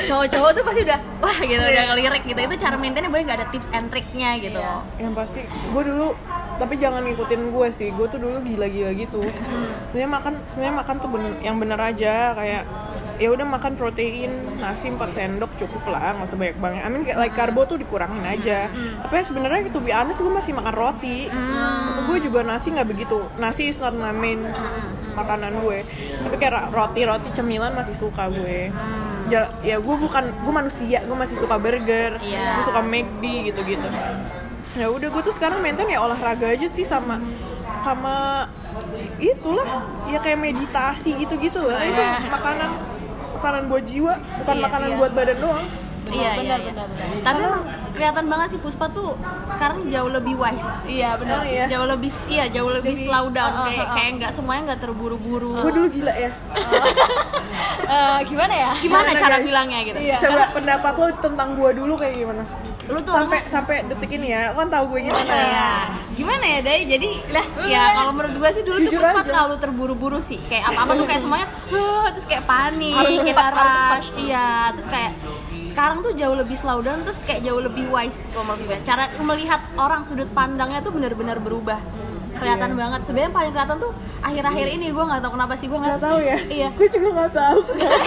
cowok-cowok 0.00 0.50
tuh 0.54 0.62
pasti 0.66 0.80
udah 0.86 0.98
wah 1.22 1.38
gitu 1.38 1.62
udah 1.62 1.84
ngelirik 1.94 2.22
gitu. 2.26 2.40
Itu 2.42 2.56
cara 2.58 2.74
maintainnya 2.74 3.10
boleh 3.10 3.24
nggak 3.24 3.38
ada 3.38 3.48
tips 3.54 3.68
and 3.70 3.86
triknya 3.88 4.36
gitu. 4.42 4.60
yang 4.98 5.14
pasti 5.16 5.46
gue 5.46 5.82
dulu 5.82 6.12
tapi 6.60 6.74
jangan 6.76 7.06
ngikutin 7.06 7.42
gue 7.54 7.68
sih. 7.70 7.88
Gue 7.94 8.06
tuh 8.10 8.18
dulu 8.18 8.42
gila-gila 8.42 8.90
gitu. 8.98 9.22
Sebenarnya 9.22 10.10
makan 10.10 10.32
sebenarnya 10.52 10.74
makan 10.82 10.94
tuh 10.98 11.08
bener, 11.08 11.32
yang 11.40 11.56
bener 11.56 11.80
aja. 11.80 12.14
Kayak 12.34 12.62
ya 13.20 13.28
udah 13.36 13.44
makan 13.44 13.76
protein 13.76 14.32
nasi 14.56 14.88
4 14.88 14.96
sendok 15.12 15.52
cukup 15.60 15.92
lah 15.92 16.16
nggak 16.16 16.28
usah 16.28 16.38
banyak 16.40 16.56
banget. 16.58 16.80
I 16.82 16.88
mean 16.90 17.02
kayak 17.06 17.18
like 17.20 17.34
karbo 17.36 17.62
tuh 17.64 17.78
dikurangin 17.78 18.26
aja. 18.26 18.68
Tapi 19.06 19.12
ya 19.12 19.24
sebenarnya 19.24 19.60
gitu 19.70 19.78
be 19.80 19.94
honest 19.94 20.20
gue 20.20 20.32
masih 20.32 20.52
makan 20.56 20.74
roti. 20.74 21.30
Gue 22.10 22.18
juga 22.20 22.42
nasi 22.42 22.74
nggak 22.74 22.88
begitu. 22.90 23.22
Nasi 23.38 23.70
is 23.70 23.78
not 23.78 23.94
my 23.94 24.12
main 24.12 24.44
makanan 25.20 25.52
gue. 25.58 25.78
Tapi 26.18 26.34
kayak 26.36 26.70
roti 26.70 27.00
roti 27.02 27.28
cemilan 27.30 27.72
masih 27.72 27.94
suka 27.94 28.26
gue. 28.26 28.72
Ya 29.28 29.52
ya 29.60 29.76
gue 29.76 29.96
bukan 29.96 30.24
gue 30.26 30.52
manusia 30.52 30.98
gue 31.00 31.14
masih 31.14 31.36
suka 31.36 31.54
burger 31.54 32.18
Iya. 32.18 32.58
gue 32.58 32.64
suka 32.64 32.80
McD 32.80 33.22
gitu 33.46 33.60
gitu 33.64 33.88
ya 34.72 34.86
udah 34.86 35.06
gue 35.08 35.22
tuh 35.22 35.30
sekarang 35.30 35.58
maintain 35.60 35.86
ya 35.86 35.98
olahraga 35.98 36.46
aja 36.46 36.62
sih 36.64 36.82
sama 36.82 37.18
sama 37.80 38.46
itulah 39.18 39.66
ya 40.06 40.18
kayak 40.18 40.38
meditasi 40.40 41.14
gitu 41.16 41.34
gitu 41.36 41.60
lah 41.60 41.82
itu 41.82 41.98
makanan 42.28 42.70
makanan 43.34 43.62
buat 43.66 43.82
jiwa 43.82 44.14
bukan 44.38 44.56
Iya, 44.56 44.62
makanan 44.62 44.88
iya. 44.88 44.96
buat 44.96 45.12
badan 45.12 45.38
doang 45.38 45.66
Iya, 46.02 46.16
iya, 46.16 46.30
benar, 46.34 46.58
iya. 46.58 46.66
benar, 46.66 46.86
benar. 46.88 47.08
Tapi 47.20 47.40
emang 47.42 47.62
kelihatan 47.90 48.24
banget 48.26 48.48
sih 48.50 48.58
Puspa 48.58 48.86
tuh 48.88 49.12
sekarang 49.46 49.78
jauh 49.86 50.08
lebih 50.08 50.34
wise. 50.34 50.70
iya 50.84 51.14
benar 51.14 51.38
Oh, 51.38 51.44
iya. 51.44 51.64
Jauh 51.66 51.86
lebih 51.86 52.10
iya, 52.26 52.44
jauh 52.48 52.70
lebih, 52.70 52.92
Lebih- 52.94 53.06
slow 53.06 53.26
down 53.28 53.46
uh, 53.46 53.56
uh, 53.56 53.64
kayak 53.66 53.78
uh, 53.78 53.84
uh. 53.84 53.94
kayak 53.94 54.10
nggak 54.16 54.32
semuanya 54.32 54.62
nggak 54.66 54.80
terburu-buru. 54.80 55.52
gue 55.58 55.72
dulu 55.72 55.86
gila 55.90 56.14
ya 56.14 56.30
Eh, 57.82 58.18
gimana 58.24 58.54
ya 58.54 58.70
Gimana 58.78 59.10
cara 59.12 59.36
guys? 59.36 59.44
bilangnya 59.44 59.80
gitu? 59.82 59.98
Iya. 59.98 60.18
coba 60.20 60.54
pendapat 60.54 60.92
lo 60.94 61.06
tentang 61.18 61.48
gue 61.52 61.70
dulu 61.74 61.98
kayak 61.98 62.14
gimana 62.16 62.42
Lu 62.86 62.98
tuh 63.02 63.10
sampai 63.12 63.38
sampai 63.46 63.76
detik 63.84 64.10
ini 64.12 64.30
ya 64.30 64.50
lo 64.50 64.62
kan 64.62 64.70
tahu 64.70 64.94
gue 64.94 65.10
gimana 65.10 65.26
Iya. 65.26 65.70
Gimana 66.12 66.44
ya, 66.44 66.58
Day? 66.60 66.80
Jadi 66.84 67.08
lah 67.28 67.46
ya 67.64 67.82
kalau 67.92 68.12
menurut 68.12 68.34
gua 68.36 68.50
sih 68.50 68.62
dulu 68.62 68.76
tuh 68.78 68.84
Jujur 68.86 69.00
Puspa 69.00 69.10
aja. 69.16 69.26
terlalu 69.26 69.54
terburu-buru 69.56 70.18
sih. 70.20 70.38
Kayak 70.44 70.70
apa-apa 70.70 70.92
tuh 70.94 71.06
kayak 71.08 71.20
semuanya 71.20 71.46
terus 72.10 72.26
kayak 72.26 72.44
panik, 72.44 72.92
Harus 72.92 73.10
kayak 73.16 73.26
cepat, 73.32 73.52
harus 73.52 73.74
rush. 73.90 74.08
Iya, 74.20 74.48
terus 74.70 74.86
kayak 74.86 75.10
sekarang 75.80 76.04
tuh 76.04 76.12
jauh 76.12 76.36
lebih 76.36 76.60
slow 76.60 76.84
down 76.84 77.00
terus 77.08 77.16
kayak 77.24 77.40
jauh 77.40 77.56
lebih 77.56 77.88
wise 77.88 78.20
kalau 78.36 78.52
menurut 78.52 78.68
gue. 78.68 78.78
Cara 78.84 79.08
melihat 79.16 79.64
orang 79.80 80.04
sudut 80.04 80.28
pandangnya 80.36 80.84
tuh 80.84 80.92
benar-benar 80.92 81.40
berubah. 81.40 81.80
Kelihatan 82.36 82.76
banget. 82.76 83.00
Sebenarnya 83.08 83.32
paling 83.32 83.52
kelihatan 83.56 83.76
tuh 83.80 83.92
akhir-akhir 84.20 84.66
ini 84.76 84.92
gua 84.92 85.08
nggak 85.08 85.24
tahu 85.24 85.32
kenapa 85.40 85.54
sih 85.56 85.66
gua 85.72 85.80
nggak 85.80 86.00
tahu 86.04 86.18
ya 86.20 86.36
Iya. 86.52 86.68
gue 86.76 86.88
juga 86.92 87.08
nggak 87.16 87.32
tahu 87.32 87.60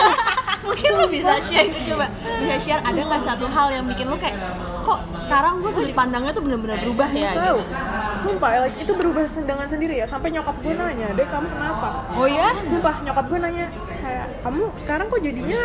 mungkin 0.70 0.90
lo 0.96 1.06
bisa 1.12 1.34
share 1.50 1.70
coba 1.92 2.06
bisa 2.40 2.56
share 2.62 2.82
ada 2.88 3.02
nggak 3.04 3.24
satu 3.26 3.46
hal 3.52 3.68
yang 3.68 3.84
bikin 3.84 4.08
lo 4.08 4.16
kayak 4.16 4.38
kok 4.80 5.00
sekarang 5.20 5.60
gue 5.60 5.72
sudut 5.76 5.92
pandangnya 5.92 6.32
tuh 6.32 6.40
benar-benar 6.40 6.80
berubah 6.88 7.10
ya 7.12 7.36
tahu 7.36 7.60
gitu. 7.60 7.74
sumpah 8.24 8.50
like, 8.64 8.78
itu 8.80 8.92
berubah 8.96 9.28
dengan 9.28 9.68
sendiri 9.68 9.96
ya 10.00 10.06
sampai 10.08 10.32
nyokap 10.32 10.56
gue 10.64 10.72
nanya 10.72 11.08
deh 11.12 11.28
kamu 11.28 11.48
kenapa 11.52 11.88
oh 12.16 12.28
ya 12.32 12.48
sumpah 12.64 12.96
nyokap 13.04 13.26
gue 13.28 13.40
nanya 13.44 13.66
kayak 14.00 14.26
kamu 14.40 14.64
sekarang 14.80 15.06
kok 15.12 15.20
jadinya 15.20 15.62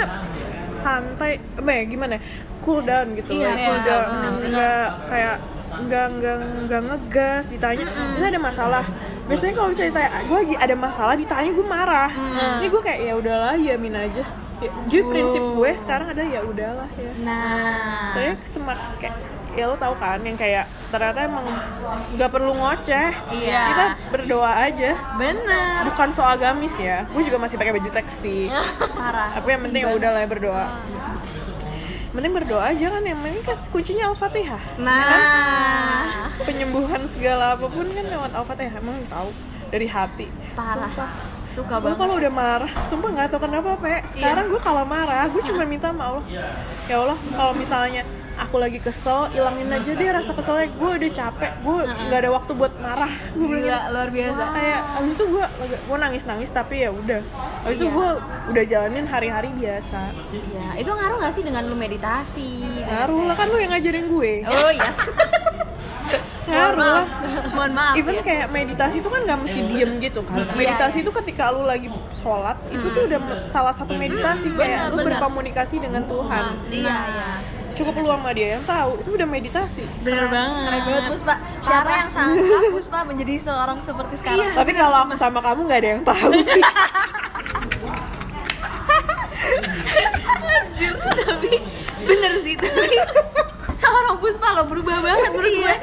santai 0.88 1.32
apa 1.54 1.70
ya 1.70 1.82
gimana 1.84 2.12
ya? 2.16 2.22
cool 2.58 2.80
down 2.82 3.06
gitu 3.14 3.30
Iya, 3.32 3.48
cool 3.48 3.60
cool 3.60 3.78
down, 3.80 3.86
down. 3.86 4.08
benar 4.08 4.32
sih. 4.34 4.48
nggak 4.50 4.88
kayak 5.08 5.36
nggak 5.78 6.06
nggak 6.16 6.36
nggak 6.64 6.80
ngegas 6.88 7.44
ditanya. 7.48 7.84
Misalnya 7.86 8.30
ada 8.32 8.42
masalah. 8.42 8.84
Biasanya 9.28 9.52
kalau 9.52 9.68
misalnya 9.68 9.90
ditanya 9.92 10.10
gue 10.24 10.36
lagi 10.42 10.54
ada 10.56 10.74
masalah 10.74 11.14
ditanya 11.14 11.50
gue 11.52 11.66
marah. 11.66 12.10
Ini 12.58 12.66
gue 12.66 12.82
kayak 12.82 13.00
ya 13.04 13.12
udahlah 13.14 13.54
yamin 13.56 13.94
aja. 13.94 14.24
Ya, 14.58 14.70
jadi 14.90 15.02
prinsip 15.06 15.44
gue 15.54 15.70
sekarang 15.78 16.08
ada 16.10 16.24
ya 16.24 16.40
udahlah 16.42 16.90
ya. 16.98 17.10
Nah. 17.22 18.10
Saya 18.10 18.32
smart 18.50 18.82
kayak 18.98 19.14
ya 19.58 19.66
lo 19.66 19.74
tau 19.74 19.94
kan 19.98 20.22
yang 20.22 20.38
kayak 20.38 20.70
ternyata 20.88 21.26
emang 21.26 21.46
nggak 22.14 22.30
perlu 22.30 22.52
ngoceh. 22.54 23.10
Iya. 23.34 23.62
kita 23.74 23.86
berdoa 24.14 24.52
aja. 24.70 24.90
Bener. 25.18 25.80
Bukan 25.90 26.08
so 26.14 26.22
agamis 26.22 26.74
ya 26.78 27.02
gue 27.10 27.22
juga 27.26 27.38
masih 27.42 27.58
pakai 27.58 27.74
baju 27.74 27.90
seksi. 27.90 28.38
Parah. 29.00 29.34
Tapi 29.34 29.48
yang 29.50 29.62
penting 29.66 29.82
ya 29.82 29.90
udah 29.90 30.10
lah 30.14 30.20
ya 30.22 30.28
berdoa. 30.30 30.66
Yang 32.08 32.14
penting 32.14 32.32
berdoa 32.32 32.62
aja 32.72 32.86
kan 32.88 33.02
yang 33.04 33.18
penting 33.20 33.42
kan 33.44 33.58
kuncinya 33.68 34.04
al-fatihah. 34.14 34.62
Nah. 34.80 36.30
Penyembuhan 36.46 37.02
segala 37.10 37.58
apa 37.58 37.66
pun 37.66 37.86
kan 37.90 38.04
lewat 38.06 38.30
al-fatihah 38.32 38.74
emang 38.78 38.96
tahu 39.10 39.28
dari 39.68 39.86
hati. 39.90 40.26
Parah. 40.56 40.88
Sumpah. 40.94 41.10
suka 41.48 41.74
gue 41.80 41.90
banget. 41.90 41.98
kalau 41.98 42.14
udah 42.20 42.32
marah 42.32 42.72
sumpah 42.86 43.08
nggak 43.08 43.28
tahu 43.34 43.40
kenapa 43.48 43.74
Pe. 43.80 44.04
sekarang 44.14 44.46
gue 44.52 44.60
kalau 44.62 44.84
marah 44.84 45.26
gue 45.26 45.42
cuma 45.42 45.64
minta 45.64 45.90
sama 45.90 46.04
Allah. 46.14 46.24
Ya 46.86 46.96
Allah 47.00 47.18
kalau 47.34 47.52
misalnya 47.56 48.02
aku 48.38 48.56
lagi 48.62 48.78
kesel 48.78 49.28
ilangin 49.34 49.68
aja 49.74 49.90
deh 49.92 50.08
rasa 50.14 50.30
keselnya. 50.32 50.68
Gue 50.78 50.90
udah 50.94 51.10
capek 51.10 51.52
gue 51.60 51.78
nggak 51.86 52.20
ada 52.22 52.30
waktu 52.30 52.52
buat 52.54 52.72
marah. 52.78 53.12
Gue 53.34 53.46
bilang 53.50 53.66
Gila, 53.66 53.80
luar 53.90 54.10
biasa. 54.14 54.42
Kayak 54.54 54.80
abis 54.98 55.12
itu 55.12 55.24
gue 55.26 55.44
gue 55.66 55.96
nangis 55.98 56.22
nangis 56.24 56.50
tapi 56.54 56.74
ya 56.86 56.90
udah. 56.94 57.20
Abis 57.66 57.76
itu 57.76 57.86
gue 57.90 58.08
udah 58.54 58.64
jalanin 58.64 59.06
hari-hari 59.10 59.50
biasa. 59.52 60.00
Iya, 60.32 60.66
itu 60.80 60.90
ngaruh 60.90 61.16
gak 61.20 61.32
sih 61.34 61.42
dengan 61.44 61.62
lu 61.66 61.76
meditasi? 61.76 62.50
ngaruh 62.88 63.22
lah 63.28 63.36
kan 63.36 63.46
lu 63.52 63.58
yang 63.60 63.72
ngajarin 63.74 64.06
gue. 64.08 64.32
Oh 64.48 64.70
iya. 64.72 64.90
ngaruh 66.48 66.80
lah. 66.80 67.06
Mohon 67.52 67.72
maaf 67.76 67.94
even 68.00 68.16
ya. 68.16 68.22
kayak 68.24 68.46
meditasi 68.48 68.96
itu 69.04 69.08
kan 69.12 69.20
nggak 69.28 69.38
mesti 69.44 69.60
diem 69.68 69.90
gitu 70.00 70.20
kan. 70.24 70.48
Meditasi 70.56 71.04
itu 71.04 71.10
ketika 71.12 71.52
lu 71.52 71.68
lagi 71.68 71.92
sholat 72.16 72.56
itu 72.72 72.86
tuh 72.96 73.02
udah 73.04 73.20
salah 73.52 73.74
satu 73.76 73.92
meditasi. 73.92 74.48
Kayak 74.56 74.88
benar, 74.88 74.96
lu 74.96 75.04
berkomunikasi 75.04 75.74
dengan 75.84 76.02
Tuhan. 76.08 76.42
Iya, 76.72 76.96
iya. 77.12 77.30
Cukup 77.78 77.94
lu 77.96 78.08
sama 78.10 78.30
dia 78.34 78.48
yang 78.58 78.64
tahu 78.66 78.90
itu 78.98 79.10
udah 79.14 79.28
meditasi. 79.28 79.84
Bener 80.02 80.26
banget. 80.26 80.62
keren 80.66 80.80
banget 80.82 81.04
Puspa. 81.08 81.34
Siapa 81.62 81.90
yang 81.94 82.10
sangka 82.10 82.58
Puspa 82.74 82.98
menjadi 83.06 83.34
seorang 83.38 83.78
seperti 83.80 84.14
sekarang. 84.18 84.50
Tapi 84.52 84.72
kalau 84.74 84.96
aku 85.06 85.14
sama 85.14 85.38
kamu 85.38 85.60
nggak 85.64 85.80
ada 85.80 85.88
yang 85.94 86.02
tahu 86.02 86.30
sih. 86.50 86.62
Anjir, 90.48 90.92
tapi 91.24 91.52
bener 92.02 92.32
sih 92.42 92.54
tapi 92.54 92.96
seorang 93.78 94.16
Puspa 94.18 94.48
lo 94.54 94.62
berubah 94.66 94.96
banget 94.98 95.30
menurut 95.30 95.54
gue. 95.54 95.74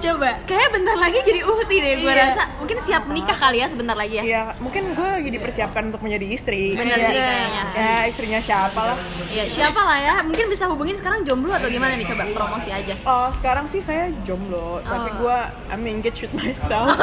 Coba 0.00 0.30
Kayak 0.44 0.68
bentar 0.70 0.96
lagi 0.96 1.18
jadi 1.20 1.40
uhti 1.42 1.76
deh 1.76 1.94
gue 1.98 2.06
Iya. 2.08 2.24
rasa. 2.28 2.44
Mungkin 2.58 2.78
siap 2.80 3.02
menikah 3.04 3.34
kali 3.34 3.58
ya 3.58 3.66
sebentar 3.66 3.92
lagi 3.92 4.14
ya. 4.14 4.24
Iya, 4.24 4.42
mungkin 4.58 4.92
gue 4.92 5.08
lagi 5.10 5.28
dipersiapkan 5.28 5.82
untuk 5.86 6.00
menjadi 6.00 6.26
istri. 6.28 6.72
Bener 6.72 6.94
Iya. 6.94 7.08
sih 7.08 7.18
kayaknya. 7.18 7.62
Ya, 7.72 7.94
istrinya 8.04 8.40
siapa 8.40 8.80
lah? 8.82 8.96
Iya, 9.28 9.44
siapa 9.46 9.80
lah 9.80 9.98
ya? 9.98 10.14
Mungkin 10.22 10.46
bisa 10.48 10.64
hubungin 10.66 10.94
sekarang 10.94 11.22
jomblo 11.22 11.52
atau 11.52 11.68
gimana 11.68 11.94
nih 11.94 12.06
coba 12.06 12.24
promosi 12.32 12.70
aja. 12.70 12.94
Oh, 13.02 13.28
sekarang 13.34 13.66
sih 13.66 13.80
saya 13.80 14.08
jomblo, 14.22 14.80
tapi 14.80 15.08
Oh. 15.10 15.14
gue 15.20 15.36
I'm 15.68 15.84
engaged 15.84 16.22
with 16.22 16.34
myself. 16.34 16.94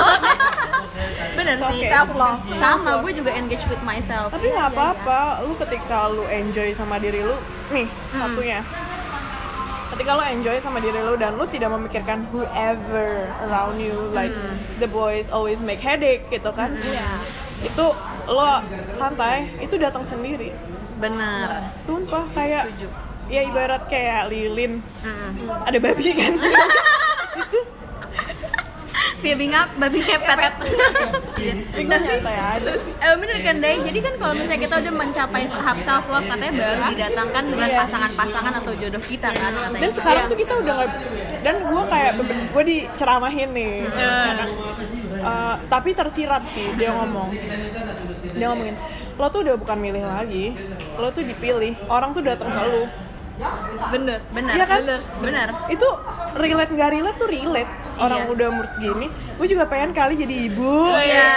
Bener 1.36 1.56
It's 1.56 1.68
sih, 1.68 1.80
okay. 1.82 1.92
self 1.92 2.10
love. 2.14 2.40
Sama, 2.56 3.00
gue 3.00 3.12
juga 3.14 3.32
engage 3.32 3.66
with 3.66 3.82
myself. 3.82 4.32
tapi 4.32 4.48
nggak 4.48 4.70
apa-apa, 4.72 5.44
lu 5.44 5.54
ketika 5.58 6.08
lu 6.08 6.24
enjoy 6.26 6.72
sama 6.72 6.96
diri 6.96 7.20
lu, 7.20 7.36
nih 7.70 7.88
satunya. 8.10 8.64
Ketika 9.96 10.12
lu 10.12 10.24
enjoy 10.28 10.60
sama 10.60 10.84
diri 10.84 11.00
lu 11.00 11.16
dan 11.16 11.40
lu 11.40 11.48
tidak 11.48 11.72
memikirkan 11.72 12.28
whoever 12.30 13.32
around 13.48 13.80
you, 13.80 13.96
like 14.12 14.36
the 14.76 14.86
boys 14.86 15.32
always 15.32 15.64
make 15.64 15.80
headache 15.80 16.28
gitu 16.28 16.52
kan? 16.52 16.76
Iya. 16.76 17.10
Itu 17.64 17.96
lo 18.28 18.60
santai, 18.92 19.56
itu 19.64 19.80
datang 19.80 20.04
sendiri. 20.04 20.52
Bener. 21.00 21.72
Sumpah 21.80 22.28
kayak 22.32 22.68
Setuju. 22.76 22.88
ya 23.28 23.42
ibarat 23.48 23.88
kayak 23.88 24.28
lilin 24.28 24.84
Mm-mm. 25.02 25.32
ada 25.64 25.78
babi 25.80 26.12
kan 26.12 26.40
Baby 29.16 29.46
ngap, 29.50 29.70
babi 29.76 30.00
ngepet. 30.02 30.54
aja 31.76 32.72
Eh, 32.76 33.16
bener 33.16 33.38
kan 33.42 33.56
Day, 33.58 33.76
jadi 33.82 34.00
kan 34.02 34.14
kalau 34.16 34.34
misalnya 34.34 34.60
kita 34.60 34.76
udah 34.80 34.94
mencapai 34.94 35.44
tahap 35.46 35.78
self 35.84 36.06
love 36.08 36.26
katanya 36.26 36.54
baru 36.54 36.82
didatangkan 36.90 37.44
dengan 37.46 37.70
Iya. 37.70 37.78
pasangan-pasangan 37.82 38.54
atau 38.56 38.72
jodoh 38.76 39.02
kita 39.02 39.30
kan 39.32 39.52
katanya. 39.52 39.80
dan 39.80 39.90
sekarang 39.92 40.24
tuh 40.26 40.38
kita 40.38 40.54
udah 40.56 40.74
nggak 40.76 40.92
dan 41.42 41.56
gue 41.62 41.84
kayak 41.86 42.12
gue 42.50 42.64
diceramahin 42.66 43.50
nih 43.52 43.74
ya? 43.88 44.12
Eh, 45.16 45.56
tapi 45.68 45.90
tersirat 45.92 46.44
sih 46.46 46.70
dia 46.76 46.92
ngomong 46.92 47.30
dia 48.32 48.46
ngomongin 48.48 48.76
lo 49.16 49.26
tuh 49.30 49.42
udah 49.42 49.56
bukan 49.56 49.78
milih 49.80 50.04
lagi 50.04 50.54
lo 50.96 51.10
tuh 51.10 51.24
dipilih 51.24 51.74
orang 51.88 52.12
tuh 52.12 52.22
datang 52.22 52.46
ke 52.48 52.62
lo 52.64 52.84
bener 53.90 54.20
bener, 54.32 54.54
Iya 54.54 54.66
kan? 54.66 54.80
bener, 54.82 55.00
bener. 55.20 55.50
itu 55.68 55.88
relate 56.36 56.72
nggak 56.72 56.90
relate 56.90 57.18
tuh 57.18 57.28
relate 57.28 57.72
orang 57.98 58.22
Iya. 58.22 58.32
udah 58.32 58.46
umur 58.50 58.66
segini 58.70 59.08
gue 59.12 59.48
juga 59.48 59.64
pengen 59.66 59.92
kali 59.92 60.14
jadi 60.16 60.36
ibu 60.46 60.74
Oh 60.86 60.98
iya. 60.98 61.30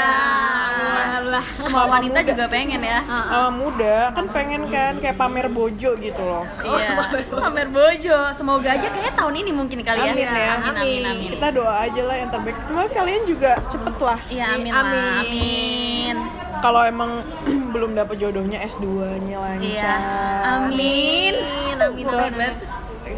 lah 1.20 1.44
Semua 1.58 1.84
wanita 1.86 2.18
muda. 2.18 2.30
juga 2.30 2.44
pengen 2.46 2.80
ya. 2.80 3.04
Sama 3.04 3.50
muda 3.50 3.96
kan 4.10 4.26
pengen 4.28 4.62
kan 4.66 4.96
kayak 4.96 5.14
pamer 5.14 5.46
bojo 5.48 5.90
gitu 5.94 6.22
loh 6.22 6.46
Iya. 6.58 6.94
Pamer 7.28 7.68
bojo. 7.68 8.16
Semoga 8.32 8.68
aja 8.72 8.88
kayaknya 8.88 9.12
tahun 9.12 9.34
ini 9.36 9.50
mungkin 9.50 9.78
kali 9.82 10.00
ya. 10.00 10.12
Amin 10.14 10.24
ya. 10.24 10.48
Amin 10.56 10.72
amin 10.72 11.02
amin. 11.04 11.28
kita 11.34 11.48
doa 11.52 11.74
aja 11.82 12.02
lah 12.02 12.16
yang 12.16 12.30
terbaik 12.30 12.56
semoga 12.62 12.88
kalian 12.90 13.22
juga 13.24 13.60
cepet 13.68 13.96
lah 13.98 14.18
Iya 14.26 14.44
amin 14.54 14.72
Amin. 14.72 14.94
lah. 14.94 15.14
Amin. 15.20 16.16
kalau 16.58 16.80
emang 16.82 17.10
belum 17.74 17.92
dapet 17.92 18.16
jodohnya 18.18 18.58
S2 18.64 18.86
nya 19.22 19.36
lancar 19.38 19.62
Iya. 19.62 19.94
Amin. 20.56 21.34
amin 21.76 22.04
Terus 22.08 22.32
amin 22.32 22.52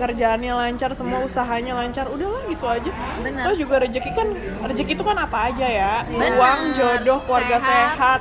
kerjaannya 0.00 0.52
lancar, 0.52 0.90
semua 0.92 1.20
usahanya 1.20 1.76
lancar, 1.76 2.08
udahlah 2.08 2.40
gitu 2.46 2.64
aja. 2.64 2.90
Benar. 3.20 3.42
Terus 3.44 3.58
juga 3.58 3.74
rezeki 3.78 4.10
kan, 4.10 4.28
rezeki 4.64 4.92
itu 4.94 5.04
kan 5.04 5.16
apa 5.16 5.38
aja 5.46 5.66
ya, 5.66 5.92
Benar. 6.04 6.32
uang, 6.34 6.60
jodoh, 6.72 7.18
keluarga 7.22 7.56
sehat, 7.58 7.90
Sehat. 7.92 8.20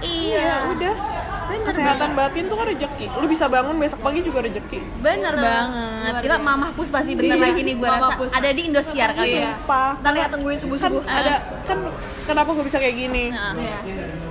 ya 0.00 0.08
Iya. 0.08 0.54
udah. 0.72 0.94
Kesehatan 1.48 2.12
batin 2.12 2.44
tuh 2.44 2.56
kan 2.56 2.66
rezeki. 2.66 3.06
Lu 3.14 3.24
bisa 3.24 3.48
bangun 3.48 3.76
besok 3.76 4.00
pagi 4.00 4.20
juga 4.20 4.44
rezeki. 4.44 4.84
Bener 5.00 5.32
banget. 5.32 6.20
Gila 6.20 6.36
Mamah 6.38 6.70
Pus 6.76 6.88
pasti 6.88 7.16
bentar 7.16 7.34
Iya, 7.34 7.44
lagi 7.48 7.60
nih 7.62 7.74
gue 7.74 7.88
rasa 7.88 8.12
Pus. 8.14 8.30
ada 8.30 8.48
di 8.48 8.62
Indosiar 8.68 9.10
kali 9.12 9.32
ya. 9.34 9.56
Sumpah. 9.56 9.90
ntar 9.98 10.12
ya 10.12 10.26
tungguin 10.28 10.60
subuh 10.60 10.76
Kan 10.76 10.92
subuh 10.92 11.02
ada 11.04 11.34
kan 11.64 11.78
kenapa 12.24 12.52
gue 12.52 12.64
bisa 12.64 12.76
kayak 12.76 12.96
gini? 12.98 13.24
Nah, 13.32 13.56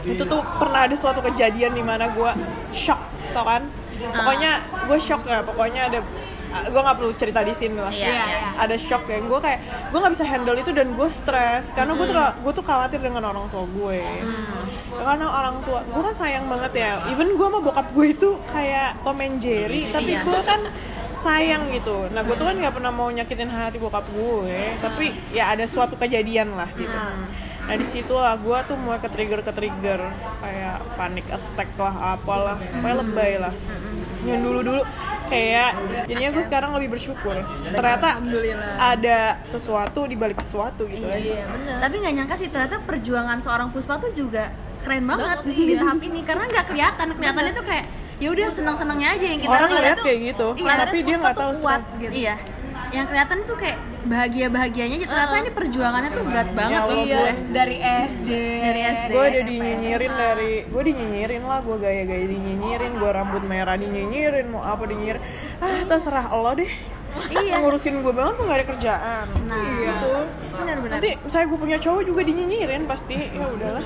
Itu 0.05 0.23
tuh 0.23 0.39
pernah 0.55 0.85
ada 0.85 0.93
suatu 0.93 1.19
kejadian 1.19 1.73
di 1.73 1.81
mana 1.81 2.05
gue 2.07 2.31
shock, 2.71 3.01
tau 3.33 3.43
kan? 3.43 3.65
Pokoknya 3.97 4.51
gue 4.85 4.97
shock 5.01 5.21
ya, 5.25 5.41
pokoknya 5.41 5.81
ada 5.89 5.99
gue 6.47 6.81
nggak 6.81 6.97
perlu 6.97 7.11
cerita 7.19 7.43
di 7.43 7.53
sini 7.53 7.77
lah. 7.77 7.91
Iya, 7.91 8.07
iya. 8.07 8.39
Ada 8.55 8.75
shock 8.79 9.05
ya, 9.11 9.19
gue 9.19 9.39
kayak 9.39 9.59
gue 9.91 9.99
nggak 9.99 10.13
bisa 10.15 10.25
handle 10.25 10.57
itu 10.57 10.71
dan 10.71 10.87
gue 10.95 11.09
stres 11.11 11.75
karena 11.75 11.91
gue 11.93 12.05
tuh 12.07 12.15
gue 12.15 12.53
tuh 12.55 12.65
khawatir 12.65 12.99
dengan 13.03 13.23
orang 13.27 13.51
tua 13.51 13.67
gue. 13.67 13.99
Karena 14.97 15.27
orang 15.29 15.61
tua 15.61 15.83
gue 15.85 16.01
kan 16.01 16.15
sayang 16.15 16.45
banget 16.47 16.71
ya. 16.73 16.91
Even 17.11 17.35
gue 17.35 17.47
sama 17.47 17.59
bokap 17.59 17.87
gue 17.91 18.07
itu 18.15 18.29
kayak 18.49 18.99
Tom 19.03 19.19
and 19.21 19.37
Jerry, 19.43 19.91
tapi 19.91 20.15
Iya. 20.15 20.23
gue 20.23 20.41
kan 20.41 20.61
sayang 21.17 21.69
gitu. 21.73 22.07
Nah 22.13 22.21
gue 22.23 22.35
tuh 22.37 22.45
kan 22.47 22.55
nggak 22.55 22.73
pernah 22.77 22.91
mau 22.93 23.09
nyakitin 23.11 23.51
hati 23.51 23.77
bokap 23.77 24.05
gue, 24.09 24.79
tapi 24.79 25.13
ya 25.35 25.51
ada 25.53 25.67
suatu 25.67 25.99
kejadian 25.99 26.55
lah 26.55 26.69
gitu. 26.77 26.93
Nah 27.67 27.75
di 27.75 27.83
situ 27.83 28.15
lah 28.15 28.39
gue 28.39 28.57
tuh 28.63 28.79
mulai 28.79 29.03
ke 29.03 29.11
trigger 29.11 29.43
ke 29.43 29.51
trigger 29.51 29.99
kayak 30.39 30.77
panik 30.95 31.27
attack 31.27 31.69
lah 31.75 32.15
apalah, 32.15 32.55
kayak 32.61 32.95
lebay 33.03 33.35
lah. 33.43 33.51
Yang 34.27 34.41
dulu 34.43 34.59
dulu 34.61 34.81
kayak 35.27 35.69
jadinya 36.03 36.29
gue 36.31 36.43
sekarang 36.43 36.71
lebih 36.75 36.89
bersyukur. 36.93 37.35
Ternyata 37.65 38.07
Alhamdulillah. 38.15 38.73
ada 38.77 39.17
sesuatu 39.43 40.03
di 40.03 40.15
balik 40.15 40.39
sesuatu 40.39 40.83
gitu 40.85 41.03
aja. 41.03 41.15
iya 41.17 41.43
bener 41.47 41.75
Tapi 41.79 41.95
nggak 41.99 42.13
nyangka 42.13 42.35
sih 42.35 42.47
ternyata 42.47 42.79
perjuangan 42.79 43.39
seorang 43.39 43.67
Puspa 43.71 43.99
tuh 43.99 44.11
juga 44.11 44.51
keren 44.83 45.03
banget 45.03 45.39
di 45.43 45.75
tahap 45.75 45.99
ini 45.99 46.21
karena 46.23 46.43
nggak 46.45 46.65
kelihatan 46.67 47.07
kelihatannya 47.11 47.53
tuh 47.53 47.65
kayak 47.65 47.85
ya 48.17 48.27
udah 48.31 48.47
senang-senangnya 48.49 49.09
aja 49.13 49.25
yang 49.27 49.39
kita 49.39 49.51
Orang 49.51 49.69
lihat 49.69 49.99
kayak 49.99 50.19
gitu, 50.33 50.47
Iya, 50.57 50.73
tapi 50.79 50.97
dia 51.03 51.15
nggak 51.17 51.35
tahu 51.35 51.51
kuat 51.59 51.81
gitu 51.99 52.13
Iya. 52.13 52.35
Yang 52.89 53.05
kelihatan 53.11 53.37
tuh 53.43 53.55
kayak 53.55 53.77
bahagia-bahagianya 54.07 54.97
aja 54.97 55.07
ternyata 55.07 55.35
ini 55.37 55.51
perjuangannya 55.51 56.09
tuh 56.09 56.23
berat 56.23 56.49
banget 56.51 56.79
Allah, 56.79 56.89
loh 56.89 57.03
iya 57.03 57.19
gue. 57.19 57.31
dari 57.51 57.77
SD 57.81 58.29
Dari 58.57 58.81
SD. 58.81 59.09
gue 59.09 59.23
udah 59.23 59.43
dinyinyirin 59.45 60.09
SMA. 60.09 60.19
dari 60.19 60.51
gue 60.65 60.83
dinyinyirin 60.83 61.43
lah 61.43 61.59
gue 61.61 61.77
gaya-gaya 61.77 62.25
dinyinyirin 62.25 62.91
gue 62.93 63.11
rambut 63.11 63.43
merah 63.43 63.75
dinyinyirin 63.75 64.45
mau 64.47 64.63
apa 64.63 64.83
dinyinyirin 64.83 65.21
ah 65.57 65.79
terserah 65.85 66.25
lo 66.29 66.51
deh 66.53 66.71
Iya. 67.27 67.55
ngurusin 67.59 67.99
gue 67.99 68.11
banget 68.11 68.33
tuh 68.33 68.43
gak 68.45 68.57
ada 68.57 68.67
kerjaan 68.67 69.25
Nah, 69.43 69.63
gitu 69.63 70.13
benar-benar. 70.53 70.93
nanti 70.93 71.09
saya 71.25 71.43
gue 71.45 71.55
punya 71.55 71.77
cowok 71.77 72.01
juga 72.03 72.21
dinyinyirin 72.21 72.83
pasti 72.83 73.15
ya 73.15 73.45
udahlah 73.45 73.83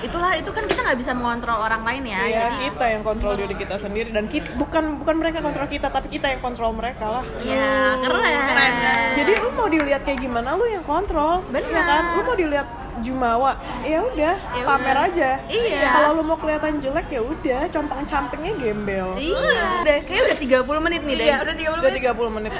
Itulah 0.00 0.32
itu 0.34 0.50
kan 0.50 0.64
kita 0.64 0.80
nggak 0.80 0.98
bisa 0.98 1.12
mengontrol 1.12 1.58
orang 1.58 1.82
lain 1.82 2.02
ya. 2.04 2.20
ya 2.22 2.40
Jadi 2.40 2.56
kita 2.66 2.84
yang 2.88 3.02
kontrol 3.02 3.34
diri 3.34 3.54
kita 3.54 3.76
sendiri 3.76 4.10
dan 4.10 4.24
kita, 4.26 4.48
bukan 4.54 4.98
bukan 4.98 5.14
mereka 5.16 5.38
kontrol 5.40 5.66
kita 5.66 5.88
tapi 5.88 6.08
kita 6.08 6.26
yang 6.28 6.40
kontrol 6.40 6.70
mereka 6.72 7.06
lah 7.10 7.24
ya 7.40 7.98
keren. 8.00 8.72
jadi 9.14 9.32
lu 9.38 9.48
mau 9.52 9.66
dilihat 9.66 10.02
kayak 10.02 10.20
gimana 10.20 10.54
lu 10.54 10.64
yang 10.66 10.82
kontrol 10.82 11.44
Benar. 11.48 11.68
ya 11.68 11.82
kan 11.82 12.02
lu 12.14 12.22
mau 12.22 12.34
dilihat 12.34 12.66
jumawa 13.00 13.52
ya 13.80 14.02
udah 14.04 14.34
Ya 14.50 14.62
pamer 14.64 14.90
udah. 14.90 15.06
Iya. 15.06 15.08
aja 15.08 15.30
Iya. 15.48 15.88
kalau 15.92 16.10
lu 16.14 16.22
mau 16.24 16.36
kelihatan 16.36 16.78
jelek 16.78 17.06
ya 17.08 17.20
udah 17.20 17.60
compang 17.68 18.02
campingnya 18.04 18.52
gembel 18.56 19.08
Iya. 19.14 19.82
Udah 19.82 19.96
kayak 20.02 20.22
udah 20.24 20.36
30 20.38 20.78
menit 20.80 21.00
nih, 21.02 21.14
iya 21.16 21.24
Day. 21.34 21.42
udah 21.42 21.54
30 21.54 21.68
udah 21.70 21.82
menit 21.84 22.00
30 22.00 22.30
menit 22.30 22.52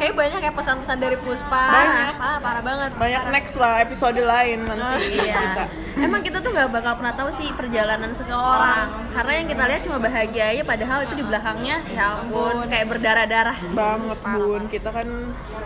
kayak 0.00 0.16
banyak 0.16 0.40
ya 0.40 0.50
pesan-pesan 0.50 0.96
dari 0.96 1.16
Puspa 1.16 1.60
Banyak. 1.68 2.16
parah, 2.16 2.38
parah 2.40 2.62
banget 2.64 2.90
banyak 2.96 3.22
next 3.28 3.54
lah 3.54 3.78
episode 3.78 4.16
lain 4.16 4.64
nanti 4.64 5.12
Iya. 5.20 5.36
kita 5.36 5.64
Emang 6.00 6.24
kita 6.24 6.40
tuh 6.40 6.50
nggak 6.50 6.72
bakal 6.72 6.96
pernah 6.96 7.12
tahu 7.12 7.28
sih 7.30 7.52
perjalanan 7.52 8.08
seseorang. 8.10 8.88
Karena 9.12 9.32
yang 9.36 9.46
kita 9.46 9.62
lihat 9.68 9.82
cuma 9.84 10.00
bahagia 10.00 10.48
aja, 10.48 10.62
padahal 10.64 11.04
itu 11.04 11.12
di 11.12 11.20
belakangnya 11.20 11.76
ya 11.84 12.16
ampun 12.16 12.64
kayak 12.64 12.86
berdarah-darah. 12.88 13.58
banget 13.70 14.18
bun 14.24 14.62
kita 14.66 14.88
kan 14.88 15.08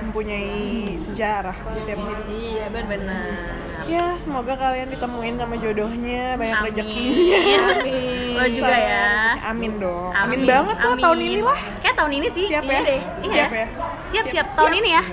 mempunyai 0.02 0.58
sejarah 0.98 1.54
di 1.70 1.80
tiap 1.86 1.98
hidup 2.00 2.26
iya 2.26 2.66
benar 2.66 3.30
ya 3.84 4.16
semoga 4.16 4.56
kalian 4.56 4.88
ditemuin 4.90 5.34
sama 5.36 5.54
jodohnya 5.54 6.34
banyak 6.34 6.56
Amin. 6.56 6.68
rezekinya 6.72 7.38
Lo 8.40 8.44
juga 8.50 8.74
ya. 8.74 9.06
amin 9.44 9.72
dong 9.76 10.10
amin, 10.10 10.40
banget 10.42 10.76
lah 10.78 10.96
tahun 10.98 11.18
ini 11.20 11.40
lah 11.40 11.60
Kayak 11.78 11.94
tahun 11.94 12.12
ini 12.16 12.28
sih. 12.32 12.46
Siap 12.48 12.64
iya 12.64 12.74
ya? 12.74 12.80
deh. 12.82 13.00
Iya. 13.22 13.34
Siap 13.36 13.52
ya? 13.52 13.66
Siap 14.14 14.26
siap 14.30 14.46
tahun 14.54 14.72
ini 14.76 14.90
ya. 14.92 15.04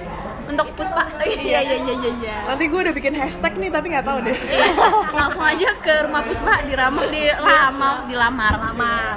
Untuk 0.43 0.67
Puspa. 0.73 1.05
iya 1.23 1.63
iya 1.63 1.77
iya 1.79 1.93
iya 1.95 2.11
iya 2.17 2.35
nanti 2.43 2.67
gue 2.67 2.79
udah 2.81 2.91
bikin 2.91 3.13
hashtag 3.13 3.55
nih 3.55 3.69
tapi 3.69 3.87
nggak 3.87 4.03
tahu 4.03 4.19
deh 4.19 4.35
Langsung 5.11 5.43
aja 5.43 5.69
ke 5.79 5.93
rumah 6.03 6.21
Puspa 6.21 6.65
diramal 6.65 7.07
di 7.07 7.23
lamar 7.31 7.95
dilamar. 8.03 8.53
Lamar. 8.59 9.15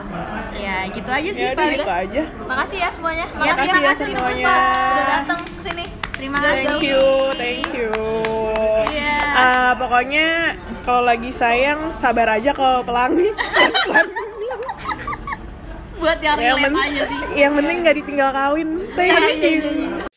Ya, 0.55 0.87
gitu 0.87 1.09
aja 1.09 1.27
sih 1.27 1.42
ya 1.42 1.53
paling. 1.53 1.81
gitu 1.81 1.90
aja 1.90 2.23
makasih 2.40 2.79
ya 2.79 2.88
semuanya 2.88 3.27
Ya, 3.27 3.51
makasih 3.51 3.66
ya 3.66 3.75
kasih 3.83 4.05
untuk 4.07 4.14
semuanya. 4.14 4.47
Puspa 4.47 4.55
udah 4.55 5.05
datang 5.11 5.38
ke 5.42 5.61
sini 5.64 5.85
Terima 6.14 6.38
kasih. 6.38 6.55
thank 6.62 6.83
you 6.85 7.05
thank 7.35 7.68
you 7.73 7.92
Iya. 8.87 9.16
Ah, 9.35 9.70
pokoknya 9.75 10.29
kalau 10.85 11.03
lagi 11.03 11.31
sayang 11.31 11.90
sabar 11.94 12.29
aja 12.31 12.53
kalau 12.53 12.81
pelangi 12.81 13.33
Buat 15.94 16.18
yang 16.20 16.37
yang, 16.38 16.57
relate 16.59 16.74
aja 16.90 17.02
sih. 17.07 17.18
yang 17.38 17.52
penting 17.54 17.76
nggak 17.83 17.96
ditinggal 18.02 18.30
kawin 18.35 18.68
thank 18.98 19.14
Iya, 19.14 19.30
iya, 19.30 19.48
you 19.48 19.62
iya. 19.62 20.13